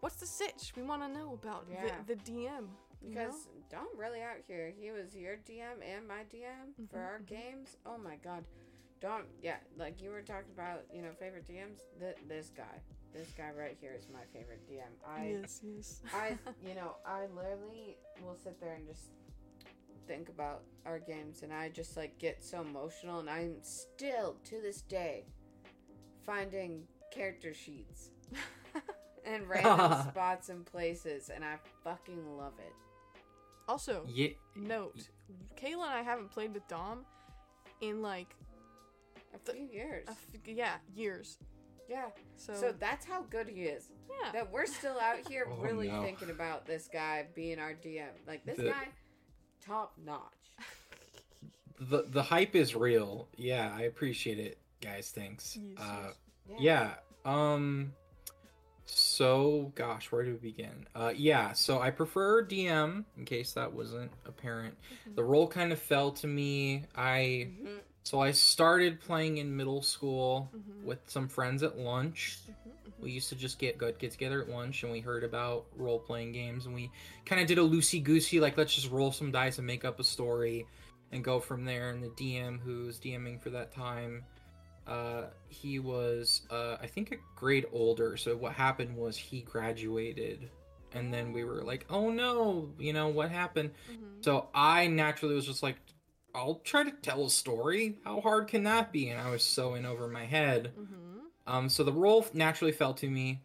[0.00, 0.72] What's the sitch?
[0.76, 1.90] We want to know about Yeah.
[2.06, 2.34] the, the DM.
[3.02, 3.20] you know?
[3.26, 4.72] Because Dom really out here.
[4.78, 7.26] He was your DM and my DM for Mhm, our mhm.
[7.26, 7.76] games.
[7.86, 8.44] Oh my god.
[9.00, 11.80] Dom, yeah, like you were talking about, you know, favorite DMs.
[11.98, 12.80] Th- this guy,
[13.14, 14.92] this guy right here is my favorite DM.
[15.06, 16.02] I, yes, yes.
[16.12, 16.36] I,
[16.66, 19.08] you know, I literally will sit there and just
[20.06, 24.60] think about our games, and I just like get so emotional, and I'm still to
[24.60, 25.24] this day
[26.26, 28.10] finding character sheets
[29.24, 32.72] and random spots and places, and I fucking love it.
[33.68, 34.28] also, Yeah.
[34.56, 35.08] note,
[35.56, 37.04] Kayla and I haven't played with Dom
[37.80, 38.34] in like
[39.34, 40.08] A The- few years.
[40.08, 41.38] a f- yeah years.
[41.88, 42.06] yeah.
[42.36, 43.90] So, So that's how good he is.
[44.22, 46.02] yeah, That we're still out here Oh, really no.
[46.02, 48.08] thinking about this guy being our DM.
[48.26, 48.88] Like this The- guy,
[49.64, 50.32] top notch.
[51.82, 53.26] The the hype is real.
[53.36, 55.10] Yeah, I appreciate it, guys.
[55.12, 55.56] Thanks.
[55.56, 56.12] Yes, uh,
[56.48, 56.58] yes.
[56.60, 56.94] yeah.
[57.24, 57.94] Um.
[58.96, 60.86] So, gosh, where do we begin?
[60.94, 61.52] Uh, yeah.
[61.52, 63.04] So I prefer DM.
[63.16, 64.76] In case that wasn't apparent,
[65.08, 65.14] Mhm.
[65.16, 66.84] the role kind of fell to me.
[66.94, 67.80] I Mhm.
[68.02, 70.84] so I started playing in middle school Mhm.
[70.84, 72.38] with some friends at lunch.
[72.48, 72.52] Mhm,
[72.90, 73.02] mhm.
[73.02, 75.98] We used to just get good get together at lunch and we heard about role
[76.00, 76.90] playing games and we
[77.24, 80.00] kind of did a loosey goosey like let's just roll some dice and make up
[80.00, 80.66] a story
[81.12, 81.90] and go from there.
[81.90, 84.24] And the DM who's DMing for that time,
[84.90, 88.16] uh, he was uh, I think a grade older.
[88.16, 90.50] So what happened was he graduated,
[90.92, 93.70] and then we were like, oh no, you know what happened?
[93.90, 94.24] Mhm.
[94.24, 95.76] So I naturally was just like,
[96.34, 97.98] I'll try to tell a story.
[98.04, 99.08] How hard can that be?
[99.08, 100.72] And I was so in over my head.
[100.78, 101.20] Mhm.
[101.46, 103.40] Um, so the role naturally fell to me,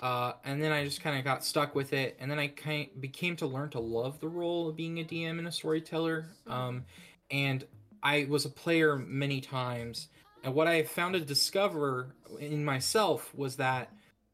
[0.00, 2.88] uh, and then I just kind of got stuck with it, and then I kind
[3.00, 6.26] became to learn to love the role of being a DM and a storyteller.
[6.46, 6.84] Um,
[7.30, 7.64] and
[8.02, 10.08] I was a player many times,
[10.44, 13.92] and what I found to discover in myself was that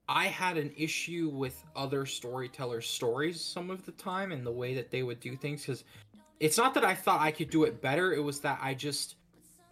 [0.09, 4.74] I had an issue with other storytellers' stories some of the time and the way
[4.74, 5.84] that they would do things because
[6.40, 9.16] it's not that I thought I could do it better; it was that I just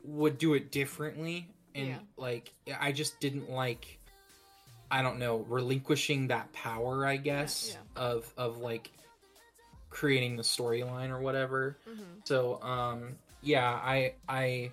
[0.04, 1.98] would do it differently and Yeah.
[2.16, 3.98] like I just didn't like
[4.90, 8.02] I don't know relinquishing that power I guess yeah.
[8.02, 8.90] of of like
[9.90, 11.76] creating the storyline or whatever.
[11.88, 12.26] Mhm.
[12.26, 14.70] So um yeah, I I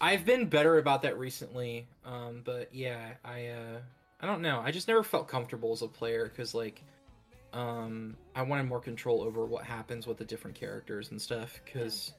[0.00, 1.86] I've been better about that recently.
[2.04, 3.78] Um but yeah, I uh
[4.20, 4.60] I don't know.
[4.64, 6.82] I just never felt comfortable as a player cuz like
[7.52, 12.12] um I wanted more control over what happens with the different characters and stuff cuz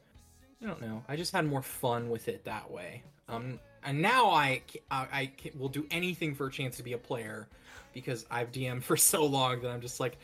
[0.61, 1.03] I don't know.
[1.07, 3.03] I just had more fun with it that way.
[3.27, 6.97] Um and now I I, I will do anything for a chance to be a
[6.97, 7.47] player
[7.93, 10.17] because I've DM'd for so long that I'm just like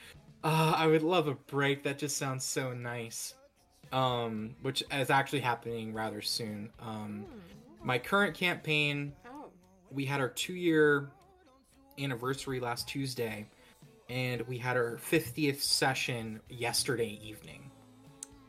[0.43, 1.83] Uh, I would love a break.
[1.83, 3.35] That just sounds so nice.
[3.91, 6.69] Um, which is actually happening rather soon.
[6.79, 7.25] Um,
[7.83, 9.47] my current campaign, Oh,
[9.89, 11.09] we had our two year
[11.99, 13.45] anniversary last Tuesday,
[14.09, 17.69] and we had our 50th session yesterday evening.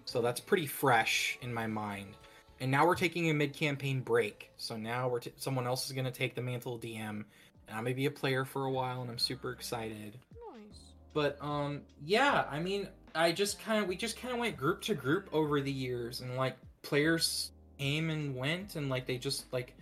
[0.04, 2.16] So that's pretty fresh in my mind.
[2.60, 4.50] And now we're taking a mid campaign break.
[4.56, 7.24] So now we're t- someone else is going to take the mantle of DM, and
[7.70, 10.18] I'm going to be a player for a while, and I'm super excited.
[10.54, 10.78] Nice.
[11.14, 14.82] But um yeah, I mean, I just kind of we just kind of went group
[14.82, 19.52] to group over the years and like players came and went and like they just
[19.52, 19.74] like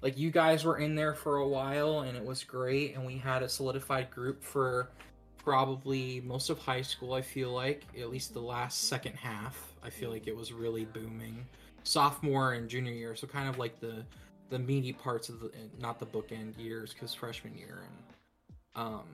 [0.00, 3.16] like you guys were in there for a while and it was great and we
[3.16, 4.90] had a solidified group for
[5.38, 9.90] probably most of high school I feel like at least the last second half I
[9.90, 11.46] feel like it was really booming.
[11.84, 14.04] Sophomore and junior year so kind of like the
[14.50, 19.04] the meaty parts of the not the bookend years cuz freshman year and um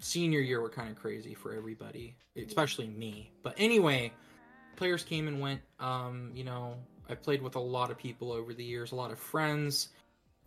[0.00, 3.30] senior year were kind of crazy for everybody, especially me.
[3.42, 4.12] But anyway,
[4.76, 5.60] players came and went.
[5.78, 6.74] Um, you know,
[7.08, 9.90] I played with a lot of people over the years, a lot of friends,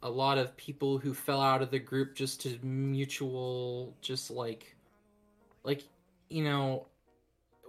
[0.01, 4.75] a lot of people who fell out of the group just to mutual, just like,
[5.63, 5.83] like,
[6.29, 6.87] you know,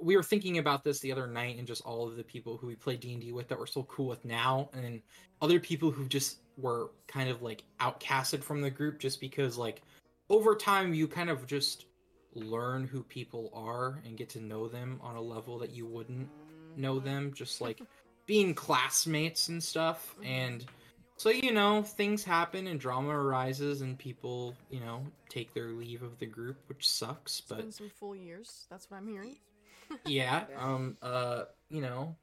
[0.01, 2.67] we were thinking about this the other night and just all of the people who
[2.67, 5.01] we played D&D with that we're so cool with now and
[5.41, 9.83] other people who just were kind of like outcasted from the group just because like
[10.31, 11.87] over time you kind of just
[12.35, 16.29] learn who people are and get to know them on a level that you wouldn't
[16.77, 17.81] know them just like
[18.27, 20.65] being classmates and stuff and
[21.17, 26.03] so you know things happen and drama arises and people you know take their leave
[26.03, 28.67] of the group which sucks It's but been some full years.
[28.71, 29.37] That's what I'm hearing.
[30.07, 32.17] yeah um uh you know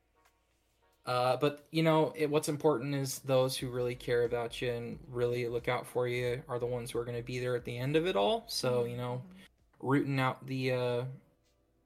[1.05, 4.99] uh but you know it, what's important is those who really care about you and
[5.09, 7.65] really look out for you are the ones who are going to be there at
[7.65, 8.45] the end of it all.
[8.47, 9.21] So you know
[9.79, 11.03] rooting out the uh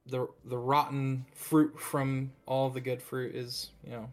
[0.06, 4.08] the the rotten fruit from all the good fruit is you know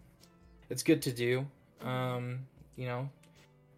[0.70, 1.46] it's good to do
[1.82, 2.40] um
[2.76, 3.10] you know.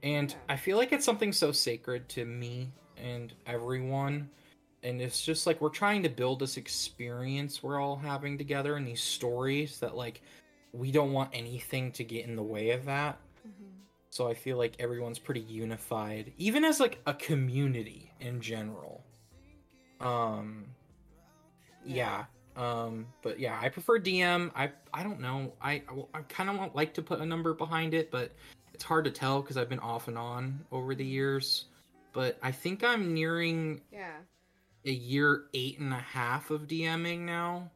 [0.04, 4.30] And i feel like it's something so sacred to me and everyone.
[4.84, 8.88] And it's just like we're trying to build this experience we're all having together and
[8.88, 10.22] these stories that like
[10.78, 13.20] we don't want anything to get in the way of that.
[13.48, 13.52] Mhm.
[14.10, 19.04] so i feel like everyone's pretty unified even as like a community in general.
[20.00, 20.66] Um
[21.86, 25.54] yeah um but yeah i prefer dm i i don't know.
[25.62, 28.32] I i kind of like to put a number behind it but
[28.74, 31.66] it's hard to tell because i've been off and on over the years.
[32.14, 34.18] But i think i'm nearing yeah.
[34.86, 37.70] a year eight and a half of dming now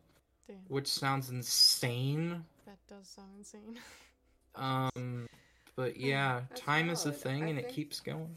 [0.48, 2.44] Damn, which sounds insane
[2.90, 3.80] does sound insane.
[4.56, 5.28] um
[5.76, 8.36] but yeah that's time is a thing I and it keeps going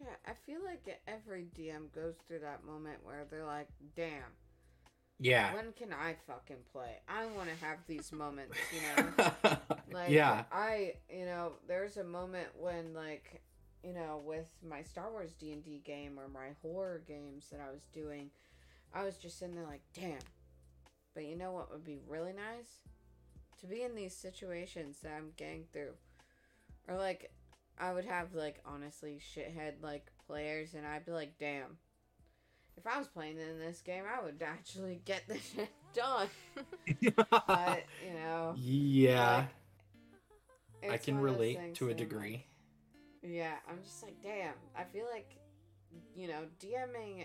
[0.00, 4.32] Yeah, I feel like every DM goes through that moment where they're like, damn,
[5.18, 7.00] yeah when can I fucking play?
[7.08, 9.56] I want to have these moments, you know?
[9.92, 13.42] Like, yeah I, you know, there's a moment when, like,
[13.82, 17.84] you know, with my Star Wars D&D game or my horror games that I was
[17.92, 18.30] doing,
[18.94, 20.18] I was just sitting there like, damn.
[21.14, 22.82] But you know what would be really nice?
[23.60, 25.92] To be in these situations that I'm getting through.
[26.86, 27.30] Or, like,
[27.78, 31.78] I would have, like, honestly, shithead, like, players, and I'd be like, damn.
[32.76, 36.28] If I was playing in this game, I would actually get this shit done.
[37.30, 38.54] But, you know.
[38.56, 39.46] yeah
[40.82, 42.46] like, i can one of those relate to a degree like-
[43.22, 44.54] yeah, I'm just like, damn.
[44.76, 45.36] I feel like,
[46.14, 47.24] you know, DMing.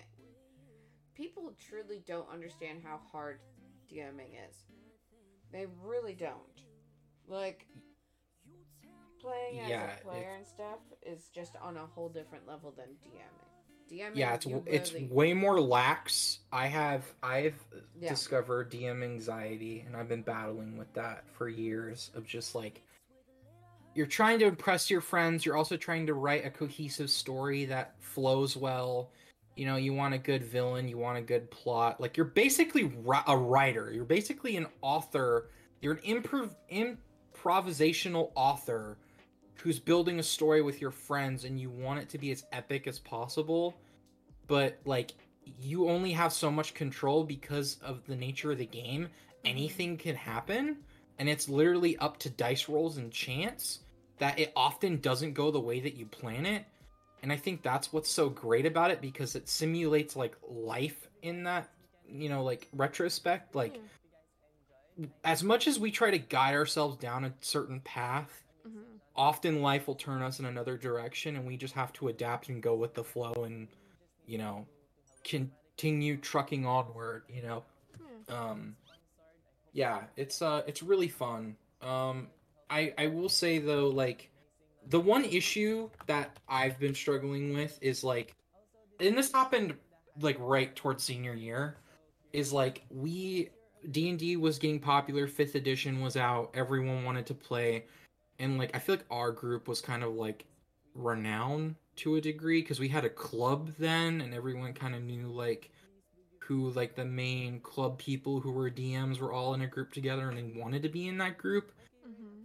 [1.16, 3.40] People truly don't understand how hard
[3.92, 4.64] DMing is.
[5.54, 6.36] They really don't.
[7.28, 7.66] Like,
[9.22, 12.88] playing Yeah, as a player and stuff is just on a whole different level than
[13.06, 13.44] DMing.
[13.90, 17.56] DMing, yeah it's you it's way more lax i have i've
[18.00, 18.10] Yeah.
[18.10, 22.82] discovered dm anxiety and i've been battling with that for years of just like
[23.94, 27.96] you're trying to impress your friends you're also trying to write a cohesive story that
[28.00, 29.12] flows well
[29.56, 32.00] you know you want a good villain you want a good plot.
[32.02, 32.92] Like you're basically
[33.28, 33.92] a writer.
[33.94, 35.50] You're basically an author.
[35.82, 38.98] You're an improv improvisational author
[39.56, 42.88] who's building a story with your friends and you want it to be as epic
[42.88, 43.76] as possible.
[44.48, 45.14] But like
[45.62, 49.08] you only have so much control because of the nature of the game.
[49.46, 50.78] Anything can happen.
[51.20, 53.80] And it's literally up to dice rolls and chance
[54.18, 56.66] that it often doesn't go the way that you plan it
[57.24, 61.44] and i think that's what's so great about it because it simulates like life in
[61.44, 61.70] that
[62.08, 63.80] you know like retrospect like
[65.24, 68.70] as much as we try to guide ourselves down a certain path hmm
[69.16, 72.64] often life will turn us in another direction and we just have to adapt and
[72.64, 73.68] go with the flow and
[74.26, 74.66] you know
[75.24, 77.24] continue trucking onward.
[77.30, 77.64] You know.
[78.30, 78.36] Yeah.
[78.36, 78.76] Um,
[79.74, 81.56] yeah, it's uh, it's really fun.
[81.82, 82.28] Um,
[82.70, 84.30] I I will say though, like,
[84.90, 88.36] the one issue that I've been struggling with is like,
[89.00, 89.76] and this happened
[90.20, 91.78] like right towards senior year,
[92.32, 93.50] is like we
[93.92, 95.28] D and D was getting popular.
[95.28, 96.52] Fifth edition was out.
[96.54, 97.86] Everyone wanted to play,
[98.40, 100.46] and like I feel like our group was kind of like
[100.96, 105.28] renowned to a degree because we had a club then, and everyone kind of knew
[105.28, 105.70] like
[106.40, 110.30] who like the main club people who were DMs were all in a group together
[110.30, 111.72] and they wanted to be in that group.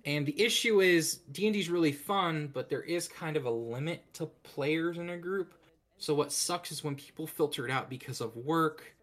[0.08, 4.02] And the issue is D&D is really fun, but there is kind of a limit
[4.14, 5.52] to players in a group.
[5.98, 8.94] So what sucks is when people filter it out because of work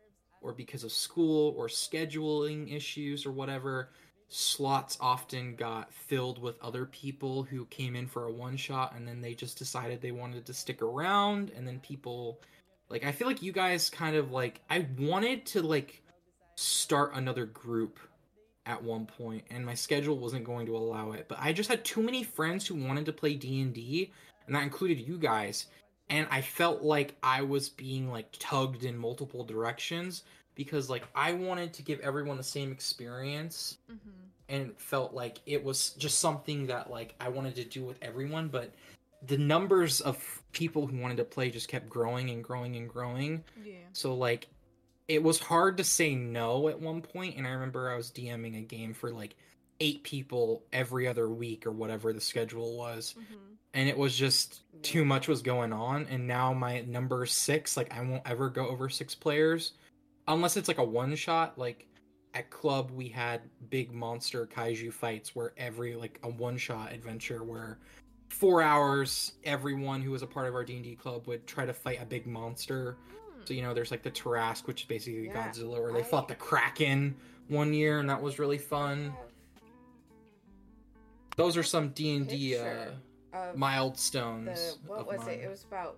[0.42, 3.92] or because of school or scheduling issues or whatever,
[4.30, 9.08] slots often got filled with other people who came in for a one shot and
[9.08, 12.42] then they just decided they wanted to stick around and then people
[12.90, 16.02] like I feel like you guys kind of like I wanted to like
[16.56, 18.00] start another group
[18.66, 21.84] at one point and my schedule wasn't going to allow it but i just had
[21.86, 24.12] too many friends who wanted to play d&d
[24.48, 25.68] and that included you guys
[26.10, 30.24] and i felt like i was being like tugged in multiple directions
[30.56, 34.10] because like i wanted to give everyone the same experience Mm-hmm.
[34.50, 38.48] and felt like it was just something that like i wanted to do with everyone
[38.48, 38.72] but
[39.28, 40.18] the numbers of
[40.52, 43.74] people who wanted to play just kept growing and growing and growing Yeah.
[43.94, 44.48] so like
[45.08, 48.58] it was hard to say no at one point and I remember I was DMing
[48.58, 49.36] a game for like
[49.80, 53.54] eight people every other week or whatever the schedule was Mm-hmm.
[53.74, 57.94] and it was just too much was going on and now my number 6 like
[57.94, 59.74] I won't ever go over 6 players
[60.28, 61.58] unless it's like a one shot.
[61.58, 61.88] Like
[62.34, 67.44] at club we had big monster kaiju fights where every like a one shot adventure
[67.44, 67.80] where
[68.30, 72.02] 4 hours everyone who was a part of our D&D club would try to fight
[72.02, 72.98] a big monster
[73.46, 76.04] so you know, there's like the Tarrasque, which is basically Yeah, Godzilla, or they I-
[76.04, 77.16] fought the Kraken
[77.48, 79.14] one year, and that was really fun.
[81.38, 82.86] Those are some D and D uh,
[83.56, 84.78] milestones.
[84.84, 85.30] the what was mine.
[85.30, 85.44] it?
[85.44, 85.98] It was about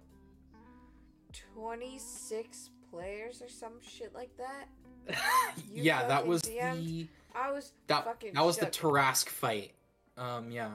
[1.53, 4.67] twenty six players or some shit like that.
[5.71, 6.85] Yeah, that was DM'd?
[6.87, 8.91] the I was that fucking that was the shook.
[8.93, 9.71] Tarrasque fight.
[10.17, 10.71] Um, yeah.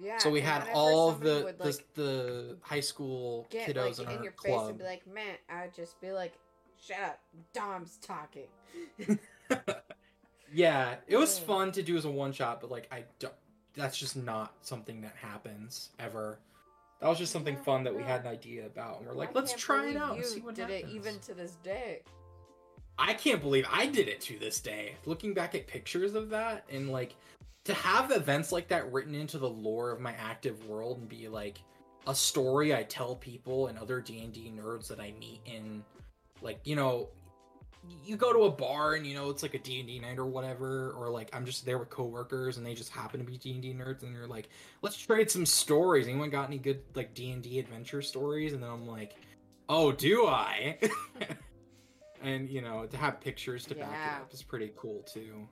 [0.00, 0.18] Yeah.
[0.18, 4.12] so we had all the, would, the like, the high school get kiddos like in
[4.12, 4.68] in our your face club.
[4.70, 6.32] and be like, "Man," I'd just be like,
[6.82, 7.20] "Shut up,
[7.52, 8.48] Dom's talking."
[10.52, 13.34] yeah, it was fun to do as a one shot, but like I don't.
[13.74, 16.38] That's just not something that happens ever.
[17.00, 19.30] That was just something Yeah, fun that we had an idea about, and we're like,
[19.30, 20.92] I let's try it out and you see what did happens.
[20.92, 22.02] it even to this day.
[22.98, 24.94] I can't believe I did it to this day.
[25.06, 27.14] Looking back at pictures of that and like
[27.64, 31.28] to have events like that written into the lore of my active world and be
[31.28, 31.60] like
[32.06, 35.84] a story I tell people and other D&D nerds that I meet in
[36.40, 37.10] like, you know,
[38.04, 40.90] you go to a bar and you know it's like a D&D night or whatever
[40.92, 44.02] or like I'm just there with coworkers and they just happen to be D&D nerds
[44.02, 44.50] and you're like,
[44.82, 46.06] "Let's trade some stories.
[46.06, 49.16] Anyone got any good like D&D adventure stories?" And then I'm like,
[49.70, 50.78] "Oh, do I?"
[52.22, 55.48] and you know to have pictures to back it up is pretty cool too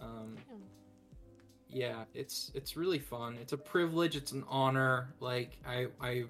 [0.00, 0.56] um Yeah.
[1.72, 3.38] Yeah it's it's really fun.
[3.40, 6.24] It's a privilege it's an honor like i i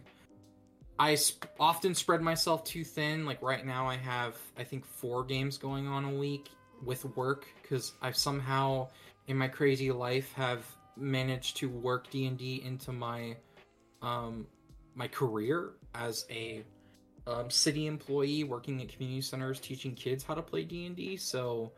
[0.98, 5.24] i sp- often spread myself too thin like right now i have i think four
[5.24, 6.50] games going on a week
[6.84, 8.86] with work because i've somehow
[9.26, 10.64] in my crazy life have
[10.96, 13.34] managed to work d&d into my
[14.02, 14.46] um
[14.94, 16.62] my career as a
[17.26, 21.72] um, city employee working at community centers teaching kids how to play d&d so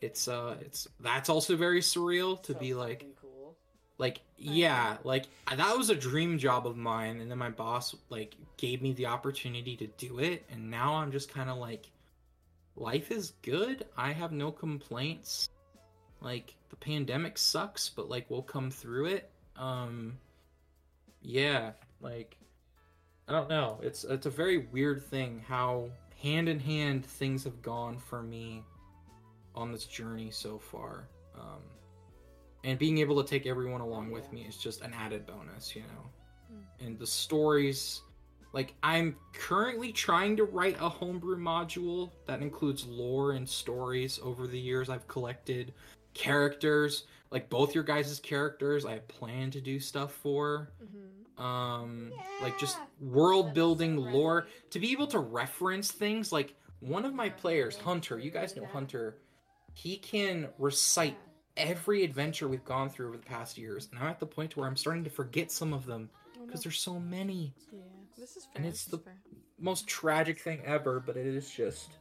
[0.00, 3.56] it's uh it's that's also very surreal to So be like cool.
[3.98, 5.26] like yeah like
[5.56, 9.06] that was a dream job of mine and then my boss like gave me the
[9.06, 11.90] opportunity to do it and now i'm just kind of like
[12.76, 13.86] life is good.
[13.96, 15.48] I have no complaints.
[16.20, 19.30] Like the pandemic sucks but like we'll come through it.
[19.56, 20.16] Um
[21.22, 22.36] yeah like
[23.26, 23.80] i don't know.
[23.82, 25.90] It's it's a very weird thing how
[26.22, 28.62] hand in hand things have gone for me
[29.54, 31.62] on this journey so far um
[32.64, 35.82] and being able to take everyone along with me is just an added bonus you
[35.82, 36.10] know?
[36.80, 38.02] And the stories
[38.52, 44.46] like i'm currently trying to write a homebrew module that includes lore and stories over
[44.46, 44.88] the years.
[44.88, 45.74] I've collected
[46.14, 50.70] characters like both your guys' characters i plan to do stuff for.
[50.82, 51.42] Mm-hmm.
[51.44, 52.10] um
[52.42, 54.48] like just world building lore.
[54.70, 58.64] to be able to reference things like one of my players hunter you guys know
[58.64, 59.18] hunter
[59.78, 61.16] he can recite
[61.56, 64.66] every adventure we've gone through over the past years and i'm at the point where
[64.66, 66.10] i'm starting to forget some of them
[66.40, 66.68] Oh, because no.
[66.70, 67.80] there's so many Yeah,
[68.16, 68.52] this is fair.
[68.56, 69.16] and it's is the- fair.
[69.58, 71.98] most tragic thing ever, but it is just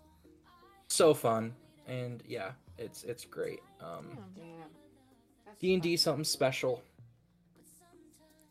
[0.89, 1.55] so fun.
[1.87, 3.61] And yeah, it's it's great.
[3.81, 4.05] Um,
[4.35, 4.43] Yeah.
[5.59, 6.01] D and D fun.
[6.03, 6.83] something special.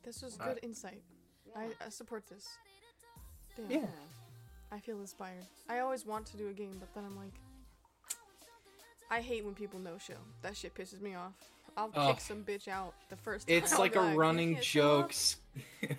[0.02, 1.02] This was Uh, good insight.
[1.54, 2.46] I, I support this.
[3.56, 3.70] Damn.
[3.70, 3.86] Yeah.
[4.72, 5.44] I feel inspired.
[5.68, 7.34] I always want to do a game, but then I'm like,
[9.10, 10.14] I hate when people no show.
[10.42, 11.32] That shit pisses me off.
[11.76, 12.12] I'll Oh.
[12.12, 13.56] kick some bitch out the first time.
[13.56, 15.96] It's like a "You running can't show up, joke.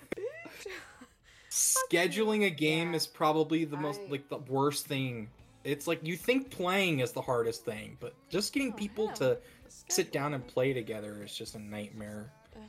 [1.50, 2.96] Scheduling a game Yeah.
[2.96, 5.30] is probably the most I- like the worst thing.
[5.64, 9.16] It's like you think playing is the hardest thing, but just getting Oh, people hell.
[9.16, 9.38] to
[9.88, 12.32] sit down and play together is just a nightmare.
[12.56, 12.62] Ugh.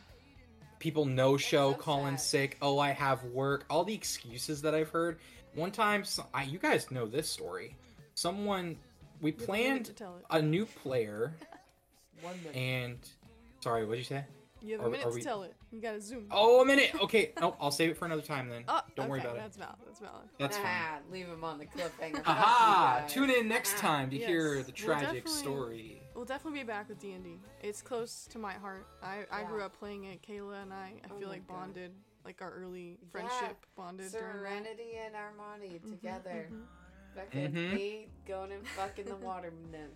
[0.80, 2.22] People no show, so calling sad.
[2.26, 2.58] sick.
[2.62, 3.66] Oh, I have work.
[3.70, 5.20] All the excuses that I've heard.
[5.56, 7.76] One time, so- I, you guys know this story.
[8.16, 8.78] Someone
[9.22, 10.26] we You have a minute planned to tell it.
[10.30, 11.34] a new player,
[12.22, 12.56] One minute.
[12.56, 12.98] and
[13.62, 14.26] sorry, what did you say?
[14.62, 15.56] You have a we- minute are to we- tell it.
[15.72, 16.26] You gotta zoom.
[16.32, 16.92] Oh, a minute.
[17.02, 18.64] Okay, no, I'll save it for another time then.
[18.68, 19.42] Oh, Don't worry okay, about it.
[19.44, 19.76] That's valid.
[19.86, 20.28] That's valid.
[20.38, 21.02] That's fine.
[21.12, 22.22] Leave him on the cliffhanger.
[22.26, 23.06] Aha!
[23.08, 23.82] Tune in next Ah.
[23.82, 26.02] time to hear Yes, the we'll tragic story.
[26.16, 27.38] We'll definitely be back with D and D.
[27.64, 28.86] It's close to my heart.
[29.02, 30.22] I, I grew up playing it.
[30.24, 30.94] Kayla and I.
[31.06, 31.54] I Oh feel like God.
[31.60, 31.92] bonded,
[32.26, 33.08] like our early Yeah.
[33.12, 34.40] friendship bonded during that.
[34.40, 36.50] Serenity and Armani Mhm, together.
[36.52, 36.64] mhm.
[37.16, 37.74] Fucking Mhm.
[37.74, 39.92] me going and fucking the water nymph.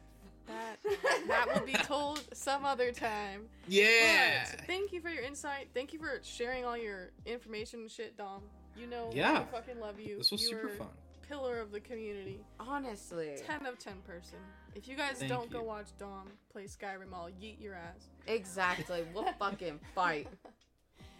[0.48, 0.78] That
[1.28, 3.48] that will be told some other time.
[3.68, 4.46] Yeah.
[4.52, 5.70] But thank you for your insight.
[5.74, 8.44] Thank you for sharing all your information and shit, Dom.
[8.76, 9.40] You know, Yeah.
[9.40, 10.18] we fucking love you.
[10.18, 10.90] This was you super fun.
[11.30, 12.44] Pillar of the community.
[12.60, 13.38] Honestly.
[13.46, 14.40] 10 of 10 person.
[14.76, 18.10] If you guys Thank don't go watch Dom play Skyrim, I'll yeet your ass.
[18.28, 19.06] Exactly.
[19.14, 20.28] We'll fucking fight.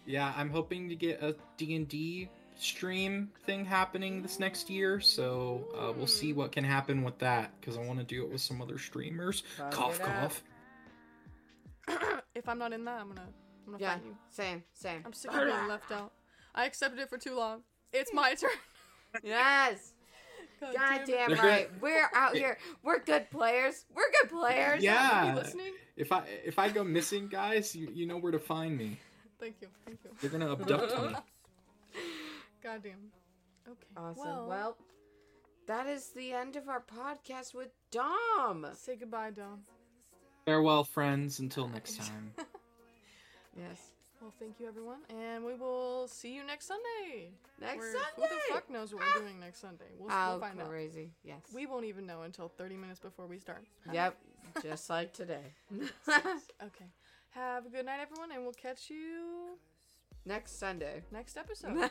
[0.06, 5.92] Yeah, I'm hoping to get a D&D stream thing happening this next year, so uh,
[5.96, 8.60] we'll see what can happen with that because I want to do it with some
[8.62, 9.42] other streamers.
[9.56, 10.42] Fuck cough, cough.
[12.34, 13.20] if I'm not in that, I'm gonna,
[13.66, 13.94] I'm gonna Yeah.
[13.94, 14.16] fight you.
[14.30, 14.62] Same.
[14.72, 15.02] Same.
[15.04, 16.12] I'm sick of being left out.
[16.54, 17.62] I accepted it for too long.
[17.92, 18.50] It's my turn.
[19.22, 19.92] Yes.
[20.60, 21.06] God, God it.
[21.06, 21.68] damn right.
[21.80, 22.58] We're out here.
[22.82, 23.84] We're good players.
[23.94, 24.82] We're good players.
[24.82, 25.30] Yeah.
[25.30, 25.72] You listening?
[25.96, 28.98] If I if I go missing, guys, you, you know where to find me.
[29.38, 29.68] Thank you.
[29.84, 30.10] Thank you.
[30.20, 31.16] They're gonna abduct me.
[32.64, 33.12] Goddamn.
[33.68, 33.86] Okay.
[33.96, 34.24] Awesome.
[34.24, 34.76] Well, Well,
[35.68, 38.66] that is the end of our podcast with Dom.
[38.74, 39.60] say goodbye, Dom.
[40.46, 41.38] Farewell, friends.
[41.40, 42.32] Until next time.
[43.56, 43.78] Yes.
[44.20, 47.28] Well, thank you, everyone, and we will see you next Sunday.
[47.60, 48.06] Next We're- Sunday.
[48.16, 49.20] Who the fuck knows what we're ah.
[49.20, 49.84] doing next Sunday?
[49.98, 50.70] We'll, How we'll find out.
[50.70, 51.10] crazy.
[51.22, 51.40] Yes.
[51.54, 53.64] We won't even know until 30 minutes before we start.
[53.92, 54.16] Yep.
[54.62, 55.52] Just like today.
[56.08, 56.86] Okay.
[57.30, 59.58] Have a good night, everyone, and we'll catch you
[60.26, 61.02] Next Sunday.
[61.12, 61.76] Next episode.